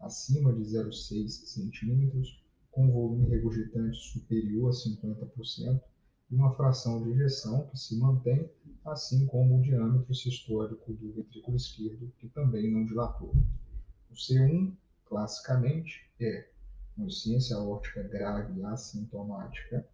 acima 0.00 0.52
de 0.52 0.62
0,6 0.62 1.28
centímetros, 1.28 2.40
com 2.70 2.90
volume 2.92 3.28
regurgitante 3.28 3.98
superior 3.98 4.70
a 4.70 4.72
50% 4.72 5.82
e 6.30 6.34
uma 6.36 6.54
fração 6.54 7.02
de 7.02 7.10
ejeção 7.10 7.66
que 7.66 7.76
se 7.76 7.98
mantém, 7.98 8.48
assim 8.84 9.26
como 9.26 9.58
o 9.58 9.62
diâmetro 9.62 10.14
sistólico 10.14 10.92
do 10.92 11.12
ventrículo 11.14 11.56
esquerdo, 11.56 12.12
que 12.18 12.28
também 12.28 12.70
não 12.70 12.84
dilatou. 12.84 13.34
O 14.08 14.14
C1, 14.14 14.72
classicamente, 15.04 16.08
é 16.20 16.48
uma 16.98 17.10
ciência 17.10 17.56
aórtica 17.56 18.02
grave 18.02 18.62
assintomática, 18.64 19.88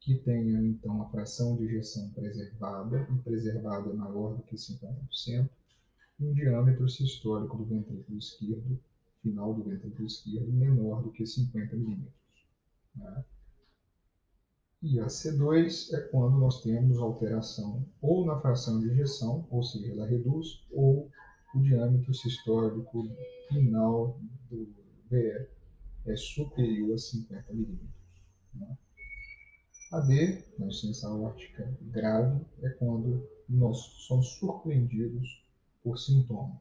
que 0.00 0.16
tenha 0.16 0.60
então 0.60 1.02
a 1.02 1.08
fração 1.10 1.56
de 1.56 1.64
ejeção 1.64 2.10
preservada, 2.10 3.08
e 3.10 3.18
preservada 3.20 3.92
maior 3.94 4.36
do 4.36 4.42
que 4.42 4.56
50%, 4.56 5.48
um 6.20 6.32
diâmetro 6.34 6.88
sistólico 6.88 7.56
do 7.56 7.64
ventrículo 7.64 8.18
esquerdo, 8.18 8.78
final 9.22 9.54
do 9.54 9.64
ventrículo 9.64 10.06
esquerdo, 10.06 10.52
menor 10.52 11.02
do 11.02 11.10
que 11.10 11.24
50 11.24 11.74
milímetros. 11.76 12.12
Né? 12.94 13.24
E 14.82 15.00
a 15.00 15.06
C2 15.06 15.94
é 15.94 16.00
quando 16.08 16.38
nós 16.38 16.60
temos 16.62 16.98
alteração 16.98 17.86
ou 18.00 18.26
na 18.26 18.40
fração 18.40 18.80
de 18.80 18.90
ejeção, 18.90 19.46
ou 19.50 19.62
seja, 19.62 19.92
ela 19.92 20.06
reduz, 20.06 20.66
ou 20.72 21.08
o 21.54 21.60
diâmetro 21.60 22.12
sistólico 22.12 23.08
final 23.48 24.18
do 24.50 24.68
VE 25.08 25.46
é 26.06 26.16
superior 26.16 26.94
a 26.94 26.98
50 26.98 27.52
milímetros. 27.52 27.90
Né? 28.54 28.78
A 29.92 30.00
D, 30.00 30.44
na 30.58 30.66
insuficiência 30.66 31.08
aórtica 31.08 31.78
grave, 31.82 32.44
é 32.62 32.70
quando 32.70 33.28
nós 33.48 33.78
somos 34.06 34.28
surpreendidos 34.38 35.44
por 35.82 35.98
sintomas. 35.98 36.60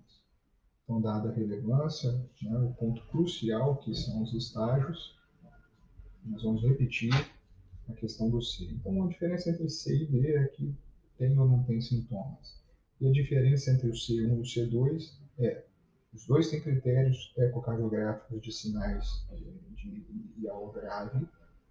Então, 0.83 1.01
dada 1.01 1.29
a 1.29 1.33
relevância, 1.33 2.11
né, 2.41 2.59
o 2.59 2.73
ponto 2.73 3.01
crucial 3.07 3.77
que 3.77 3.95
são 3.95 4.23
os 4.23 4.33
estágios, 4.33 5.15
nós 6.25 6.43
vamos 6.43 6.61
repetir 6.63 7.13
a 7.89 7.93
questão 7.93 8.29
do 8.29 8.41
C. 8.41 8.65
Então, 8.65 9.03
a 9.03 9.07
diferença 9.07 9.49
entre 9.49 9.69
C 9.69 10.03
e 10.03 10.05
D 10.05 10.35
é 10.35 10.47
que 10.47 10.75
tem 11.17 11.37
ou 11.39 11.47
não 11.47 11.63
tem 11.63 11.79
sintomas. 11.79 12.59
E 12.99 13.07
a 13.07 13.11
diferença 13.11 13.71
entre 13.71 13.87
o 13.87 13.93
C1 13.93 14.37
e 14.37 14.39
o 14.39 14.41
C2 14.41 15.13
é 15.39 15.63
os 16.13 16.25
dois 16.25 16.49
têm 16.49 16.61
critérios 16.61 17.33
ecocardiográficos 17.37 18.41
de 18.41 18.51
sinais 18.51 19.25
de 19.75 20.03
IAO 20.43 20.71
grave, 20.71 21.25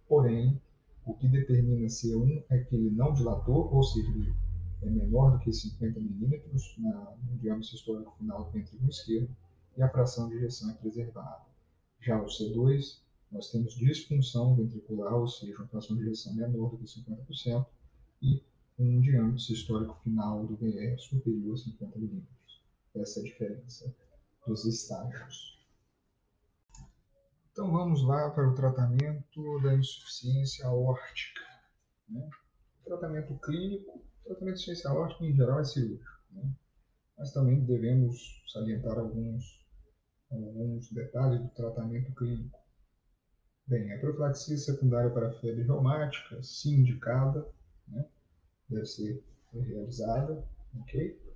porém, 0.07 0.59
o 1.05 1.13
que 1.13 1.27
determina 1.27 1.87
C1 1.87 2.43
é 2.49 2.59
que 2.59 2.75
ele 2.75 2.89
não 2.89 3.13
dilatou, 3.13 3.71
ou 3.71 3.83
seja, 3.83 4.09
ele 4.09 4.33
é 4.81 4.89
menor 4.89 5.31
do 5.31 5.39
que 5.39 5.53
50 5.53 5.99
milímetros 5.99 6.75
no 6.77 7.37
diâmetro 7.37 7.75
histórico 7.75 8.15
final 8.17 8.45
do 8.45 8.51
ventrículo 8.51 8.89
esquerdo 8.89 9.29
e 9.77 9.83
a 9.83 9.89
fração 9.89 10.27
de 10.27 10.35
ejeção 10.35 10.71
é 10.71 10.73
preservada. 10.73 11.45
Já 11.99 12.19
o 12.19 12.25
C2, 12.25 12.99
nós 13.31 13.51
temos 13.51 13.75
disfunção 13.75 14.55
ventricular, 14.55 15.13
ou 15.13 15.27
seja, 15.27 15.55
uma 15.57 15.67
fração 15.67 15.95
de 15.95 16.03
ejeção 16.03 16.33
menor 16.33 16.71
do 16.71 16.77
que 16.77 16.85
50% 16.85 17.65
e 18.23 18.43
um 18.79 18.99
diâmetro 19.01 19.39
sistólico 19.39 19.99
final 20.03 20.45
do 20.45 20.55
VE 20.55 20.97
superior 20.97 21.53
a 21.53 21.57
50 21.57 21.99
milímetros. 21.99 22.61
Essa 22.95 23.19
é 23.19 23.21
a 23.21 23.25
diferença 23.25 23.95
dos 24.45 24.65
estágios. 24.65 25.59
Então 27.51 27.71
vamos 27.71 28.03
lá 28.03 28.29
para 28.31 28.49
o 28.49 28.55
tratamento 28.55 29.59
da 29.61 29.75
insuficiência 29.75 30.65
aórtica. 30.65 31.41
Né? 32.09 32.29
Tratamento 32.85 33.37
clínico 33.39 34.01
tratamento 34.25 34.57
de 34.57 34.63
ciência 34.63 34.89
aórtica 34.89 35.25
em 35.25 35.35
geral 35.35 35.59
é 35.59 35.63
cirúrgico, 35.63 36.11
né? 36.31 36.53
mas 37.17 37.31
também 37.31 37.63
devemos 37.65 38.43
salientar 38.51 38.97
alguns, 38.97 39.65
alguns 40.31 40.91
detalhes 40.91 41.41
do 41.41 41.49
tratamento 41.49 42.13
clínico. 42.15 42.59
Bem, 43.67 43.93
a 43.93 43.99
profilaxia 43.99 44.57
secundária 44.57 45.11
para 45.11 45.31
febre 45.39 45.63
reumática, 45.63 46.41
se 46.41 46.73
indicada, 46.73 47.47
né? 47.87 48.05
deve 48.69 48.85
ser 48.85 49.23
realizada, 49.53 50.43
ok? 50.79 51.30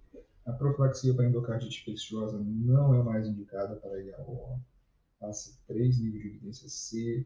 A 0.45 0.53
profilaxia 0.53 1.13
para 1.15 1.25
endocardite 1.25 1.81
infecciosa 1.81 2.37
não 2.39 2.93
é 2.93 3.03
mais 3.03 3.27
indicada 3.27 3.75
para 3.77 3.99
IAO. 3.99 4.59
classe 5.17 5.57
3, 5.67 5.99
nível 5.99 6.21
de 6.21 6.27
evidência 6.27 6.69
C, 6.69 7.25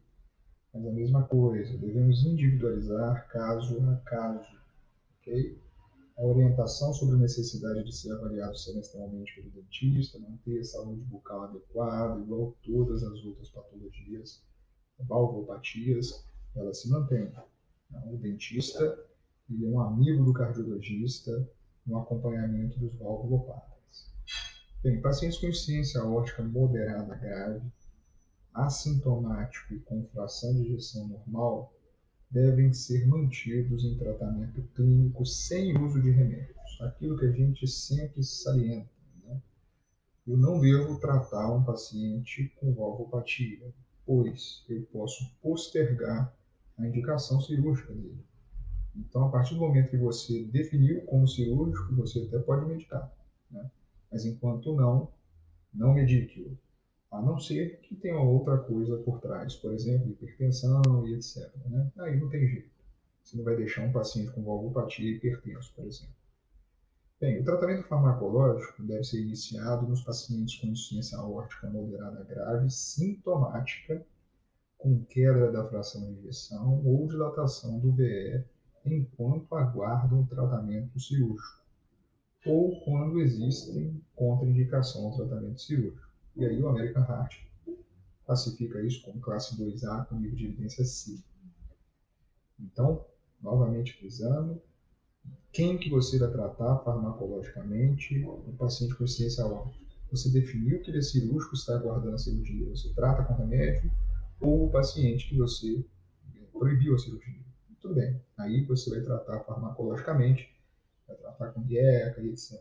mas 0.72 0.86
a 0.86 0.90
mesma 0.90 1.24
coisa, 1.24 1.76
devemos 1.76 2.24
individualizar 2.24 3.28
caso 3.28 3.78
a 3.90 3.96
caso, 3.96 4.58
ok? 5.18 5.60
A 6.16 6.24
orientação 6.24 6.94
sobre 6.94 7.16
a 7.16 7.18
necessidade 7.18 7.84
de 7.84 7.94
ser 7.94 8.12
avaliado 8.12 8.56
semestralmente 8.56 9.34
pelo 9.34 9.50
dentista, 9.50 10.18
manter 10.18 10.60
a 10.60 10.64
saúde 10.64 11.02
bucal 11.02 11.42
adequada, 11.42 12.20
igual 12.20 12.56
todas 12.62 13.02
as 13.02 13.24
outras 13.24 13.50
patologias, 13.50 14.42
valvopatias, 14.98 16.24
ela 16.56 16.72
se 16.72 16.88
mantém. 16.88 17.30
Então, 17.90 18.14
o 18.14 18.16
dentista 18.16 18.98
ele 19.50 19.66
é 19.66 19.68
um 19.68 19.80
amigo 19.80 20.24
do 20.24 20.32
cardiologista 20.32 21.46
no 21.86 21.98
acompanhamento 21.98 22.78
dos 22.78 22.94
valvulopatas. 22.96 23.70
Bem, 24.82 25.00
pacientes 25.00 25.38
com 25.38 25.46
insuficiência 25.46 26.00
aórtica 26.00 26.42
moderada 26.42 27.14
grave, 27.14 27.62
assintomático 28.54 29.74
e 29.74 29.80
com 29.80 30.06
fração 30.06 30.54
de 30.54 30.72
ejeção 30.72 31.08
normal 31.08 31.72
devem 32.30 32.72
ser 32.72 33.06
mantidos 33.06 33.84
em 33.84 33.98
tratamento 33.98 34.62
clínico 34.74 35.26
sem 35.26 35.76
uso 35.76 36.00
de 36.00 36.10
remédios. 36.10 36.80
Aquilo 36.80 37.18
que 37.18 37.26
a 37.26 37.32
gente 37.32 37.66
sempre 37.66 38.22
salienta. 38.22 38.88
Né? 39.24 39.40
Eu 40.26 40.36
não 40.36 40.60
devo 40.60 40.98
tratar 40.98 41.52
um 41.52 41.62
paciente 41.62 42.52
com 42.58 42.72
valvopatia, 42.72 43.72
pois 44.06 44.64
eu 44.68 44.82
posso 44.92 45.30
postergar 45.42 46.34
a 46.78 46.86
indicação 46.86 47.40
cirúrgica 47.40 47.92
dele. 47.92 48.24
Então, 48.96 49.24
a 49.24 49.30
partir 49.30 49.54
do 49.54 49.60
momento 49.60 49.90
que 49.90 49.96
você 49.96 50.44
definiu 50.44 51.02
como 51.02 51.26
cirúrgico, 51.26 51.94
você 51.94 52.20
até 52.20 52.38
pode 52.38 52.66
medicar. 52.66 53.10
Né? 53.50 53.70
Mas 54.10 54.24
enquanto 54.24 54.74
não, 54.74 55.08
não 55.72 55.94
medique-o. 55.94 56.56
A 57.10 57.20
não 57.20 57.38
ser 57.38 57.80
que 57.80 57.96
tenha 57.96 58.18
outra 58.18 58.58
coisa 58.58 58.96
por 58.98 59.20
trás, 59.20 59.56
por 59.56 59.72
exemplo, 59.72 60.10
hipertensão 60.10 61.06
e 61.06 61.14
etc. 61.14 61.50
Né? 61.66 61.90
Aí 61.98 62.18
não 62.18 62.28
tem 62.28 62.46
jeito. 62.46 62.70
Você 63.22 63.36
não 63.36 63.44
vai 63.44 63.56
deixar 63.56 63.82
um 63.82 63.92
paciente 63.92 64.30
com 64.32 64.42
valvopatia 64.42 65.10
hipertenso, 65.10 65.72
por 65.74 65.84
exemplo. 65.86 66.14
Bem, 67.20 67.38
o 67.38 67.44
tratamento 67.44 67.86
farmacológico 67.86 68.82
deve 68.82 69.04
ser 69.04 69.20
iniciado 69.20 69.86
nos 69.86 70.00
pacientes 70.00 70.58
com 70.58 70.68
insuficiência 70.68 71.18
aórtica 71.18 71.68
moderada 71.68 72.24
grave, 72.24 72.70
sintomática, 72.70 74.04
com 74.78 75.04
queda 75.04 75.52
da 75.52 75.68
fração 75.68 76.14
de 76.14 76.20
ejeção 76.20 76.82
ou 76.84 77.06
dilatação 77.06 77.78
do 77.78 77.92
VE 77.92 78.42
enquanto 78.84 79.54
aguardam 79.54 80.26
tratamento 80.26 80.98
cirúrgico, 80.98 81.60
ou 82.46 82.80
quando 82.84 83.20
existem 83.20 84.02
contraindicação 84.14 85.06
ao 85.06 85.16
tratamento 85.16 85.60
cirúrgico. 85.60 86.08
E 86.36 86.44
aí 86.44 86.62
o 86.62 86.68
American 86.68 87.02
Heart 87.02 87.36
classifica 88.24 88.80
isso 88.80 89.02
como 89.02 89.20
classe 89.20 89.56
2A 89.56 90.06
com 90.06 90.16
nível 90.16 90.36
de 90.36 90.46
evidência 90.46 90.84
C. 90.84 91.18
Então, 92.58 93.04
novamente 93.42 93.94
frisando, 93.94 94.60
quem 95.52 95.76
que 95.78 95.90
você 95.90 96.18
vai 96.18 96.30
tratar 96.30 96.78
farmacologicamente 96.78 98.24
o 98.24 98.54
paciente 98.56 98.94
com 98.94 99.06
ciência 99.06 99.44
aórtica? 99.44 99.84
Você 100.10 100.30
definiu 100.30 100.80
que 100.80 100.90
ele 100.90 100.98
é 100.98 101.02
cirúrgico, 101.02 101.54
está 101.54 101.76
aguardando 101.76 102.14
a 102.14 102.18
cirurgia, 102.18 102.68
você 102.68 102.92
trata 102.94 103.24
com 103.24 103.34
remédio, 103.34 103.90
ou 104.40 104.66
o 104.66 104.70
paciente 104.70 105.28
que 105.28 105.36
você 105.36 105.84
proibiu 106.52 106.94
a 106.94 106.98
cirurgia. 106.98 107.49
Tudo 107.80 107.94
bem, 107.94 108.20
aí 108.36 108.62
você 108.64 108.90
vai 108.90 109.00
tratar 109.00 109.40
farmacologicamente, 109.40 110.54
vai 111.08 111.16
tratar 111.16 111.52
com 111.52 111.62
IECA 111.62 112.20
e 112.20 112.28
etc. 112.28 112.60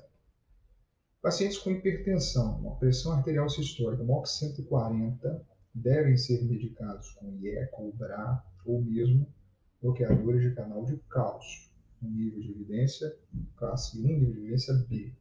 Pacientes 1.22 1.58
com 1.58 1.72
hipertensão, 1.72 2.58
uma 2.60 2.78
pressão 2.78 3.12
arterial 3.12 3.50
sistólica 3.50 4.02
maior 4.02 4.22
que 4.22 4.30
140 4.30 5.46
devem 5.76 6.16
ser 6.16 6.42
medicados 6.46 7.12
com 7.16 7.36
IECA 7.36 7.82
ou 7.82 7.94
BRA 7.94 8.42
ou 8.66 8.82
mesmo 8.82 9.28
bloqueadores 9.82 10.42
de 10.42 10.56
canal 10.56 10.86
de 10.86 10.96
cálcio, 11.10 11.70
um 12.02 12.10
nível 12.10 12.40
de 12.40 12.52
evidência 12.52 13.14
classe 13.58 14.00
1, 14.00 14.02
nível 14.02 14.32
de 14.32 14.40
evidência 14.40 14.74
B. 14.88 15.14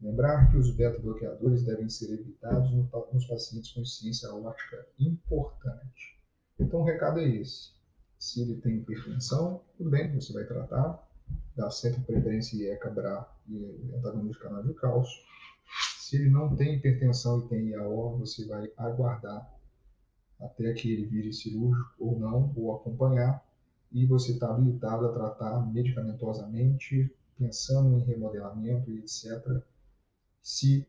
Lembrar 0.00 0.48
que 0.50 0.56
os 0.56 0.74
beta-bloqueadores 0.76 1.64
devem 1.64 1.88
ser 1.88 2.12
evitados 2.12 2.70
nos 2.72 3.26
pacientes 3.26 3.72
com 3.72 3.80
insuficiência 3.80 4.28
aórtica 4.28 4.86
importante. 4.98 6.20
Então 6.58 6.80
o 6.80 6.84
recado 6.84 7.18
é 7.18 7.28
esse. 7.28 7.81
Se 8.22 8.40
ele 8.40 8.54
tem 8.60 8.76
hipertensão, 8.76 9.64
tudo 9.76 9.90
bem, 9.90 10.14
você 10.14 10.32
vai 10.32 10.44
tratar, 10.44 11.10
dá 11.56 11.68
sempre 11.72 12.02
preferência 12.02 12.56
IECA, 12.56 12.88
BRA 12.88 13.28
e 13.48 13.90
antagonista 13.96 14.38
de 14.38 14.38
canal 14.38 14.62
de 14.62 14.74
cálcio. 14.74 15.20
Se 15.98 16.14
ele 16.14 16.30
não 16.30 16.54
tem 16.54 16.76
hipertensão 16.76 17.40
e 17.40 17.48
tem 17.48 17.70
IAO, 17.70 18.18
você 18.18 18.46
vai 18.46 18.70
aguardar 18.76 19.52
até 20.40 20.72
que 20.72 20.92
ele 20.92 21.04
vire 21.06 21.32
cirúrgico 21.32 21.96
ou 21.98 22.16
não, 22.16 22.54
ou 22.56 22.76
acompanhar, 22.76 23.44
e 23.90 24.06
você 24.06 24.34
está 24.34 24.50
habilitado 24.50 25.04
a 25.06 25.12
tratar 25.12 25.66
medicamentosamente, 25.72 27.12
pensando 27.36 27.98
em 27.98 28.04
remodelamento 28.04 28.88
e 28.88 29.00
etc., 29.00 29.60
se 30.40 30.86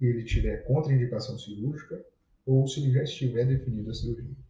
ele 0.00 0.24
tiver 0.24 0.66
contraindicação 0.66 1.38
cirúrgica 1.38 2.02
ou 2.46 2.66
se 2.66 2.80
ele 2.80 2.92
já 2.92 3.02
estiver 3.02 3.44
definido 3.44 3.90
a 3.90 3.94
cirurgia. 3.94 4.45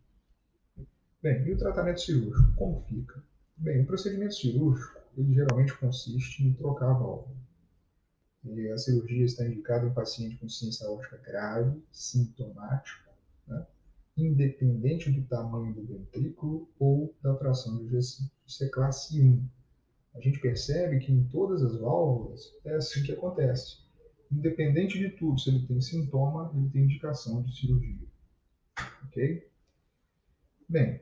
Bem, 1.26 1.44
e 1.44 1.54
o 1.54 1.58
tratamento 1.58 2.00
cirúrgico, 2.00 2.52
como 2.54 2.82
fica? 2.82 3.20
Bem, 3.56 3.82
o 3.82 3.84
procedimento 3.84 4.32
cirúrgico, 4.32 4.96
ele 5.16 5.34
geralmente 5.34 5.76
consiste 5.76 6.46
em 6.46 6.52
trocar 6.52 6.90
a 6.90 6.92
válvula. 6.92 7.36
E 8.44 8.68
a 8.70 8.78
cirurgia 8.78 9.24
está 9.24 9.44
indicada 9.44 9.88
em 9.88 9.92
paciente 9.92 10.36
com 10.36 10.48
ciência 10.48 10.86
aórtica 10.86 11.16
grave, 11.16 11.82
sintomático, 11.90 13.10
né? 13.48 13.66
independente 14.16 15.10
do 15.10 15.26
tamanho 15.26 15.74
do 15.74 15.84
ventrículo 15.84 16.70
ou 16.78 17.12
da 17.20 17.34
fração 17.34 17.76
de 17.76 17.86
ejeção. 17.86 18.30
Isso 18.46 18.62
é 18.62 18.68
classe 18.68 19.20
1. 19.20 19.48
A 20.14 20.20
gente 20.20 20.38
percebe 20.38 21.00
que 21.00 21.10
em 21.10 21.24
todas 21.24 21.60
as 21.60 21.76
válvulas 21.76 22.54
é 22.64 22.76
assim 22.76 23.02
que 23.02 23.10
acontece. 23.10 23.78
Independente 24.30 24.96
de 24.96 25.08
tudo, 25.08 25.40
se 25.40 25.50
ele 25.50 25.66
tem 25.66 25.80
sintoma, 25.80 26.52
ele 26.54 26.70
tem 26.70 26.84
indicação 26.84 27.42
de 27.42 27.52
cirurgia. 27.52 28.06
Ok? 29.02 29.50
Bem, 30.68 31.00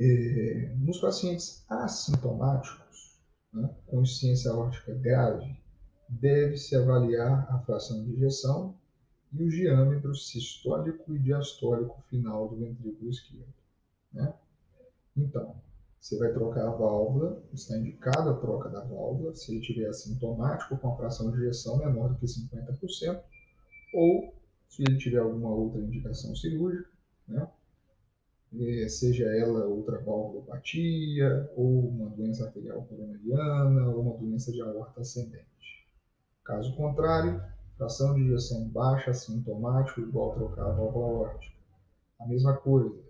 é, 0.00 0.74
nos 0.78 0.98
pacientes 0.98 1.62
assintomáticos, 1.68 3.20
né, 3.52 3.68
com 3.86 4.00
insuficiência 4.00 4.50
aórtica 4.50 4.94
grave, 4.94 5.60
deve-se 6.08 6.74
avaliar 6.74 7.46
a 7.54 7.58
fração 7.60 8.02
de 8.04 8.14
ejeção 8.14 8.74
e 9.32 9.44
o 9.44 9.48
diâmetro 9.48 10.14
sistólico 10.14 11.14
e 11.14 11.18
diastólico 11.18 12.02
final 12.08 12.48
do 12.48 12.56
ventrículo 12.56 13.10
esquerdo. 13.10 13.52
Né? 14.12 14.34
Então, 15.16 15.54
você 16.00 16.18
vai 16.18 16.32
trocar 16.32 16.66
a 16.66 16.70
válvula, 16.70 17.44
está 17.52 17.76
indicada 17.76 18.30
a 18.30 18.36
troca 18.36 18.70
da 18.70 18.80
válvula, 18.80 19.34
se 19.34 19.52
ele 19.52 19.60
tiver 19.60 19.86
assintomático 19.86 20.78
com 20.78 20.94
a 20.94 20.96
fração 20.96 21.30
de 21.30 21.42
ejeção 21.42 21.76
menor 21.76 22.08
do 22.08 22.18
que 22.18 22.26
50%, 22.26 23.22
ou 23.94 24.34
se 24.68 24.82
ele 24.82 24.96
tiver 24.96 25.18
alguma 25.18 25.50
outra 25.50 25.80
indicação 25.80 26.34
cirúrgica, 26.34 26.90
né? 27.28 27.46
É, 28.52 28.88
seja 28.88 29.26
ela 29.26 29.64
outra 29.64 29.98
valvulopatia, 30.00 31.50
ou 31.56 31.88
uma 31.88 32.10
doença 32.10 32.46
arterial 32.46 32.82
coronariana, 32.82 33.88
ou 33.90 34.02
uma 34.02 34.18
doença 34.18 34.50
de 34.50 34.60
aorta 34.60 35.00
ascendente. 35.00 35.86
Caso 36.44 36.74
contrário, 36.74 37.40
fração 37.76 38.14
de 38.14 38.22
injeção 38.22 38.68
baixa, 38.68 39.12
assintomático, 39.12 40.00
igual 40.00 40.34
trocar 40.34 40.66
a 40.66 40.72
válvula 40.72 41.06
aórtica. 41.06 41.54
A 42.18 42.26
mesma 42.26 42.56
coisa, 42.56 43.00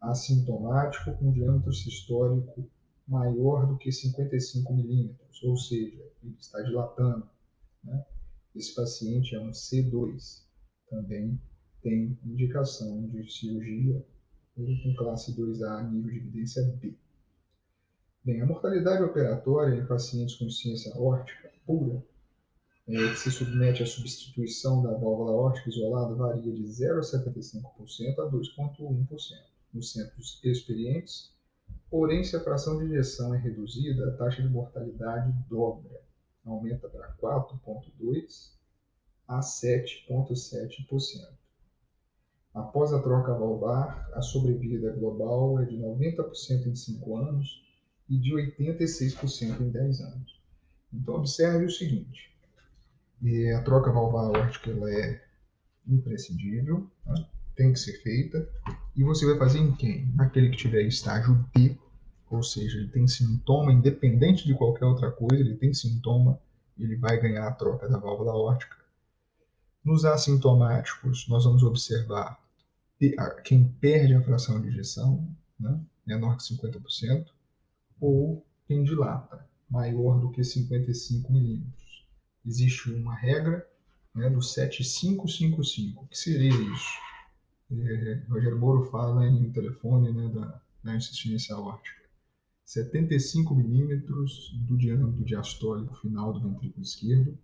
assintomático 0.00 1.12
com 1.14 1.32
diâmetro 1.32 1.72
sistólico 1.72 2.68
maior 3.08 3.66
do 3.66 3.78
que 3.78 3.90
55 3.90 4.72
milímetros, 4.72 5.42
ou 5.42 5.56
seja, 5.56 6.00
ele 6.22 6.36
está 6.38 6.60
dilatando. 6.60 7.26
Né? 7.82 8.04
Esse 8.54 8.74
paciente 8.74 9.34
é 9.34 9.40
um 9.40 9.50
C2, 9.50 10.44
também 10.88 11.40
tem 11.82 12.18
indicação 12.24 13.08
de 13.08 13.32
cirurgia 13.32 14.04
com 14.82 14.94
classe 14.94 15.36
2A, 15.36 15.90
nível 15.90 16.10
de 16.10 16.18
evidência 16.18 16.62
B. 16.80 16.94
Bem, 18.22 18.42
a 18.42 18.46
mortalidade 18.46 19.02
operatória 19.02 19.74
em 19.74 19.86
pacientes 19.86 20.36
com 20.36 20.44
insuficiência 20.44 20.94
aórtica 20.94 21.50
pura, 21.66 22.04
é, 22.86 22.92
que 22.92 23.16
se 23.16 23.30
submete 23.30 23.82
à 23.82 23.86
substituição 23.86 24.82
da 24.82 24.90
válvula 24.90 25.32
aórtica 25.32 25.70
isolada, 25.70 26.14
varia 26.14 26.52
de 26.52 26.62
0,75% 26.64 28.18
a 28.18 28.30
2,1% 28.30 29.50
nos 29.72 29.92
centros 29.92 30.40
experientes, 30.42 31.32
porém, 31.88 32.24
se 32.24 32.36
a 32.36 32.40
fração 32.40 32.78
de 32.78 32.86
injeção 32.86 33.34
é 33.34 33.38
reduzida, 33.38 34.08
a 34.08 34.16
taxa 34.16 34.42
de 34.42 34.48
mortalidade 34.48 35.32
dobra, 35.48 36.02
aumenta 36.44 36.88
para 36.88 37.14
4,2% 37.14 38.50
a 39.28 39.40
7,7%. 39.40 41.39
Após 42.54 42.92
a 42.92 43.00
troca 43.00 43.32
valvar, 43.32 44.10
a 44.12 44.22
sobrevida 44.22 44.90
global 44.92 45.60
é 45.60 45.64
de 45.64 45.76
90% 45.76 46.66
em 46.66 46.74
5 46.74 47.16
anos 47.16 47.62
e 48.08 48.18
de 48.18 48.32
86% 48.32 49.60
em 49.60 49.70
10 49.70 50.00
anos. 50.00 50.40
Então, 50.92 51.14
observe 51.14 51.64
o 51.64 51.70
seguinte: 51.70 52.34
a 53.56 53.62
troca 53.62 53.92
valvar 53.92 54.24
aórtica 54.24 54.70
ela 54.70 54.90
é 54.90 55.22
imprescindível, 55.86 56.90
né? 57.06 57.26
tem 57.54 57.72
que 57.72 57.78
ser 57.78 58.02
feita. 58.02 58.48
E 58.96 59.04
você 59.04 59.24
vai 59.26 59.38
fazer 59.38 59.58
em 59.58 59.72
quem? 59.74 60.10
Naquele 60.14 60.50
que 60.50 60.56
tiver 60.56 60.82
estágio 60.82 61.44
D, 61.54 61.76
ou 62.30 62.42
seja, 62.42 62.78
ele 62.78 62.88
tem 62.88 63.06
sintoma, 63.06 63.72
independente 63.72 64.46
de 64.46 64.54
qualquer 64.54 64.84
outra 64.84 65.10
coisa, 65.10 65.42
ele 65.42 65.56
tem 65.56 65.72
sintoma, 65.72 66.40
ele 66.78 66.96
vai 66.96 67.20
ganhar 67.20 67.46
a 67.46 67.52
troca 67.52 67.88
da 67.88 67.98
válvula 67.98 68.32
órtica. 68.32 68.76
Nos 69.82 70.04
assintomáticos, 70.04 71.26
nós 71.26 71.44
vamos 71.44 71.62
observar 71.62 72.38
quem 73.44 73.66
perde 73.80 74.14
a 74.14 74.20
fração 74.20 74.60
de 74.60 74.68
ejeção, 74.68 75.26
né, 75.58 75.80
menor 76.06 76.36
que 76.36 76.42
50%, 76.54 77.26
ou 77.98 78.44
quem 78.66 78.84
dilata, 78.84 79.48
maior 79.70 80.20
do 80.20 80.30
que 80.30 80.44
55 80.44 81.32
milímetros. 81.32 82.06
Existe 82.44 82.92
uma 82.92 83.14
regra 83.14 83.66
né, 84.14 84.28
do 84.28 84.42
7555. 84.42 86.04
O 86.04 86.06
que 86.08 86.18
seria 86.18 86.50
isso? 86.50 86.98
É, 87.72 88.22
Rogério 88.28 88.58
Moro 88.58 88.84
fala 88.90 89.26
em 89.26 89.50
telefone 89.50 90.12
né, 90.12 90.28
da, 90.28 90.60
da 90.84 90.96
insuficiência 90.96 91.54
aórtica. 91.54 92.00
75 92.66 93.54
milímetros 93.54 94.50
do 94.66 94.76
diâmetro 94.76 95.24
diastólico 95.24 95.94
final 95.96 96.32
do 96.34 96.40
ventrículo 96.40 96.82
esquerdo 96.82 97.38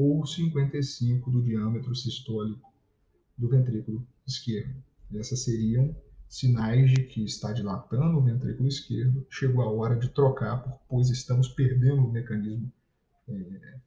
ou 0.00 0.24
55 0.24 1.30
do 1.30 1.42
diâmetro 1.42 1.94
sistólico 1.94 2.72
do 3.36 3.50
ventrículo 3.50 4.06
esquerdo. 4.26 4.82
Essas 5.14 5.44
seriam 5.44 5.94
sinais 6.26 6.90
de 6.90 7.04
que 7.04 7.22
está 7.22 7.52
dilatando 7.52 8.16
o 8.16 8.22
ventrículo 8.22 8.66
esquerdo, 8.66 9.26
chegou 9.28 9.62
a 9.62 9.70
hora 9.70 9.98
de 9.98 10.08
trocar, 10.08 10.62
pois 10.88 11.10
estamos 11.10 11.48
perdendo 11.48 12.06
o 12.06 12.10
mecanismo, 12.10 12.72
é, 13.28 13.78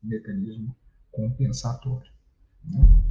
mecanismo 0.00 0.76
compensatório. 1.10 2.12
Né? 2.62 3.02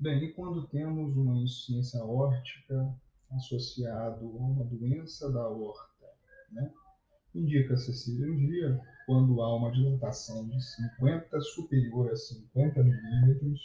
Bem, 0.00 0.24
e 0.24 0.32
quando 0.32 0.66
temos 0.66 1.16
uma 1.16 1.36
insuficiência 1.36 2.00
aórtica 2.00 2.92
associado 3.30 4.24
a 4.24 4.42
uma 4.42 4.64
doença 4.64 5.30
da 5.30 5.42
aorta, 5.42 6.06
né? 6.50 6.72
Indica-se 7.34 7.92
cirurgia 7.92 8.80
quando 9.06 9.42
há 9.42 9.56
uma 9.56 9.70
dilatação 9.70 10.48
de 10.48 10.62
50 10.62 11.40
superior 11.40 12.10
a 12.10 12.16
50 12.16 12.82
milímetros, 12.82 13.60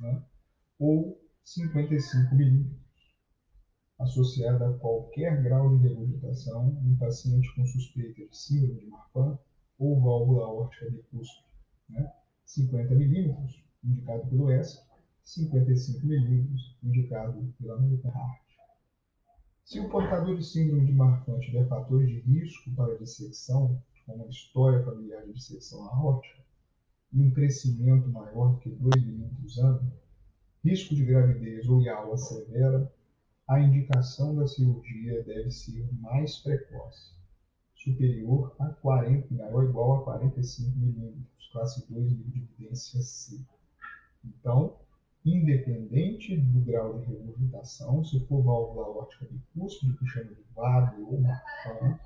né? 0.00 0.22
ou 0.78 1.20
55 1.44 2.34
milímetros, 2.34 2.78
associada 3.98 4.68
a 4.68 4.78
qualquer 4.78 5.42
grau 5.42 5.76
de 5.76 5.88
regurgitação 5.88 6.80
em 6.84 6.96
paciente 6.96 7.52
com 7.54 7.66
suspeita 7.66 8.26
de 8.26 8.36
síndrome 8.36 8.80
de 8.80 8.86
Marfan 8.86 9.38
ou 9.78 10.00
válvula 10.00 10.46
aórtica 10.46 10.90
bicúspide. 10.90 11.44
Né? 11.88 12.12
50 12.44 12.94
milímetros, 12.94 13.62
indicado 13.84 14.26
pelo 14.28 14.50
S, 14.50 14.80
55 15.24 16.06
milímetros, 16.06 16.76
indicado 16.82 17.54
pela 17.58 17.74
American 17.76 18.10
Heart. 18.12 18.47
Se 19.68 19.78
o 19.78 19.90
portador 19.90 20.34
de 20.34 20.42
síndrome 20.42 20.86
de 20.86 20.94
Marfan 20.94 21.38
tiver 21.40 21.68
fatores 21.68 22.08
de 22.08 22.20
risco 22.20 22.74
para 22.74 22.96
dissecção, 22.96 23.78
como 24.06 24.24
a 24.24 24.28
história 24.28 24.82
familiar 24.82 25.26
de 25.26 25.34
dissecção 25.34 25.84
aórtica, 25.90 26.42
e 27.12 27.20
um 27.20 27.30
crescimento 27.32 28.08
maior 28.08 28.54
do 28.54 28.60
que 28.60 28.70
2 28.70 29.04
milímetros 29.04 29.58
ano, 29.58 29.92
risco 30.64 30.94
de 30.94 31.04
gravidez 31.04 31.68
ou 31.68 31.82
IAUA 31.82 32.16
severa, 32.16 32.90
a 33.46 33.60
indicação 33.60 34.34
da 34.34 34.46
cirurgia 34.46 35.22
deve 35.24 35.50
ser 35.50 35.86
mais 36.00 36.38
precoce 36.38 37.12
superior 37.74 38.56
a 38.58 38.70
40, 38.70 39.34
maior 39.34 39.64
ou 39.64 39.68
igual 39.68 40.00
a 40.00 40.04
45 40.04 40.78
milímetros, 40.78 41.50
classe 41.52 41.86
2, 41.92 42.10
nível 42.10 42.24
de 42.24 42.38
evidência 42.38 43.02
C. 43.02 43.38
Então, 44.24 44.78
independente 45.24 46.36
do 46.36 46.60
grau 46.60 46.98
de 47.00 47.06
regurgitação, 47.06 48.04
se 48.04 48.20
for 48.26 48.42
válvula 48.42 48.86
aórtica 48.86 49.26
bicúspide, 49.30 49.96
que 49.96 50.06
chama 50.06 50.34
de 50.34 50.44
VAB 50.54 51.00
ou 51.02 51.20
marcão, 51.20 51.98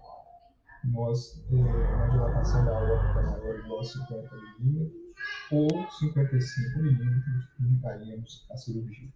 nós, 0.84 1.40
é, 1.50 1.54
uma 1.54 2.08
dilatação 2.08 2.64
da 2.64 2.72
aorta 2.76 3.22
maior 3.22 3.44
ou 3.44 3.58
igual 3.58 3.80
a 3.80 3.84
50 3.84 4.36
milímetros 4.58 5.02
ou 5.50 5.68
55 5.90 6.78
milímetros, 6.78 7.48
indicaríamos 7.60 8.46
a 8.50 8.56
cirurgia. 8.56 9.08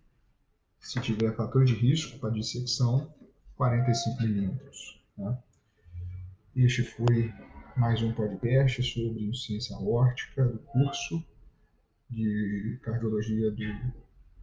Se 0.81 1.01
tiver 1.01 1.35
fator 1.35 1.65
de 1.65 1.75
risco 1.75 2.19
para 2.21 2.31
dissecção, 2.31 3.13
45 3.57 4.23
milímetros. 4.23 5.03
Né? 5.17 5.39
Este 6.55 6.85
foi 6.85 7.35
mais 7.77 8.03
um 8.03 8.13
podcast 8.13 8.83
sobre 8.83 9.25
insuficiência 9.25 9.75
aórtica 9.77 10.45
do 10.45 10.59
curso 10.59 11.25
de 12.11 12.79
cardiologia 12.83 13.51
do 13.51 13.93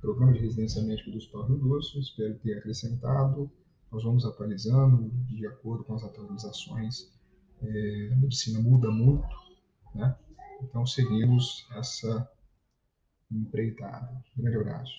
Programa 0.02 0.34
de 0.34 0.39
Residência 0.39 0.82
Médica 0.84 1.12
do 1.12 1.17
Hospital 1.17 1.47
Rio 1.47 1.58
Doce. 1.58 1.99
Espero 1.99 2.38
ter 2.39 2.58
acrescentado. 2.58 3.49
Nós 3.91 4.04
vamos 4.04 4.26
atualizando 4.26 5.10
de 5.28 5.45
acordo 5.47 5.84
com 5.84 5.95
as 5.95 6.04
atualizações. 6.04 7.10
É, 7.62 8.10
a 8.12 8.15
medicina 8.17 8.60
muda 8.60 8.91
muito, 8.91 9.28
né? 9.95 10.15
Então 10.62 10.86
seguimos 10.86 11.65
essa 11.76 12.30
empreitada. 13.32 14.23
Um 14.38 14.41
grande 14.41 14.58
abraço. 14.58 14.91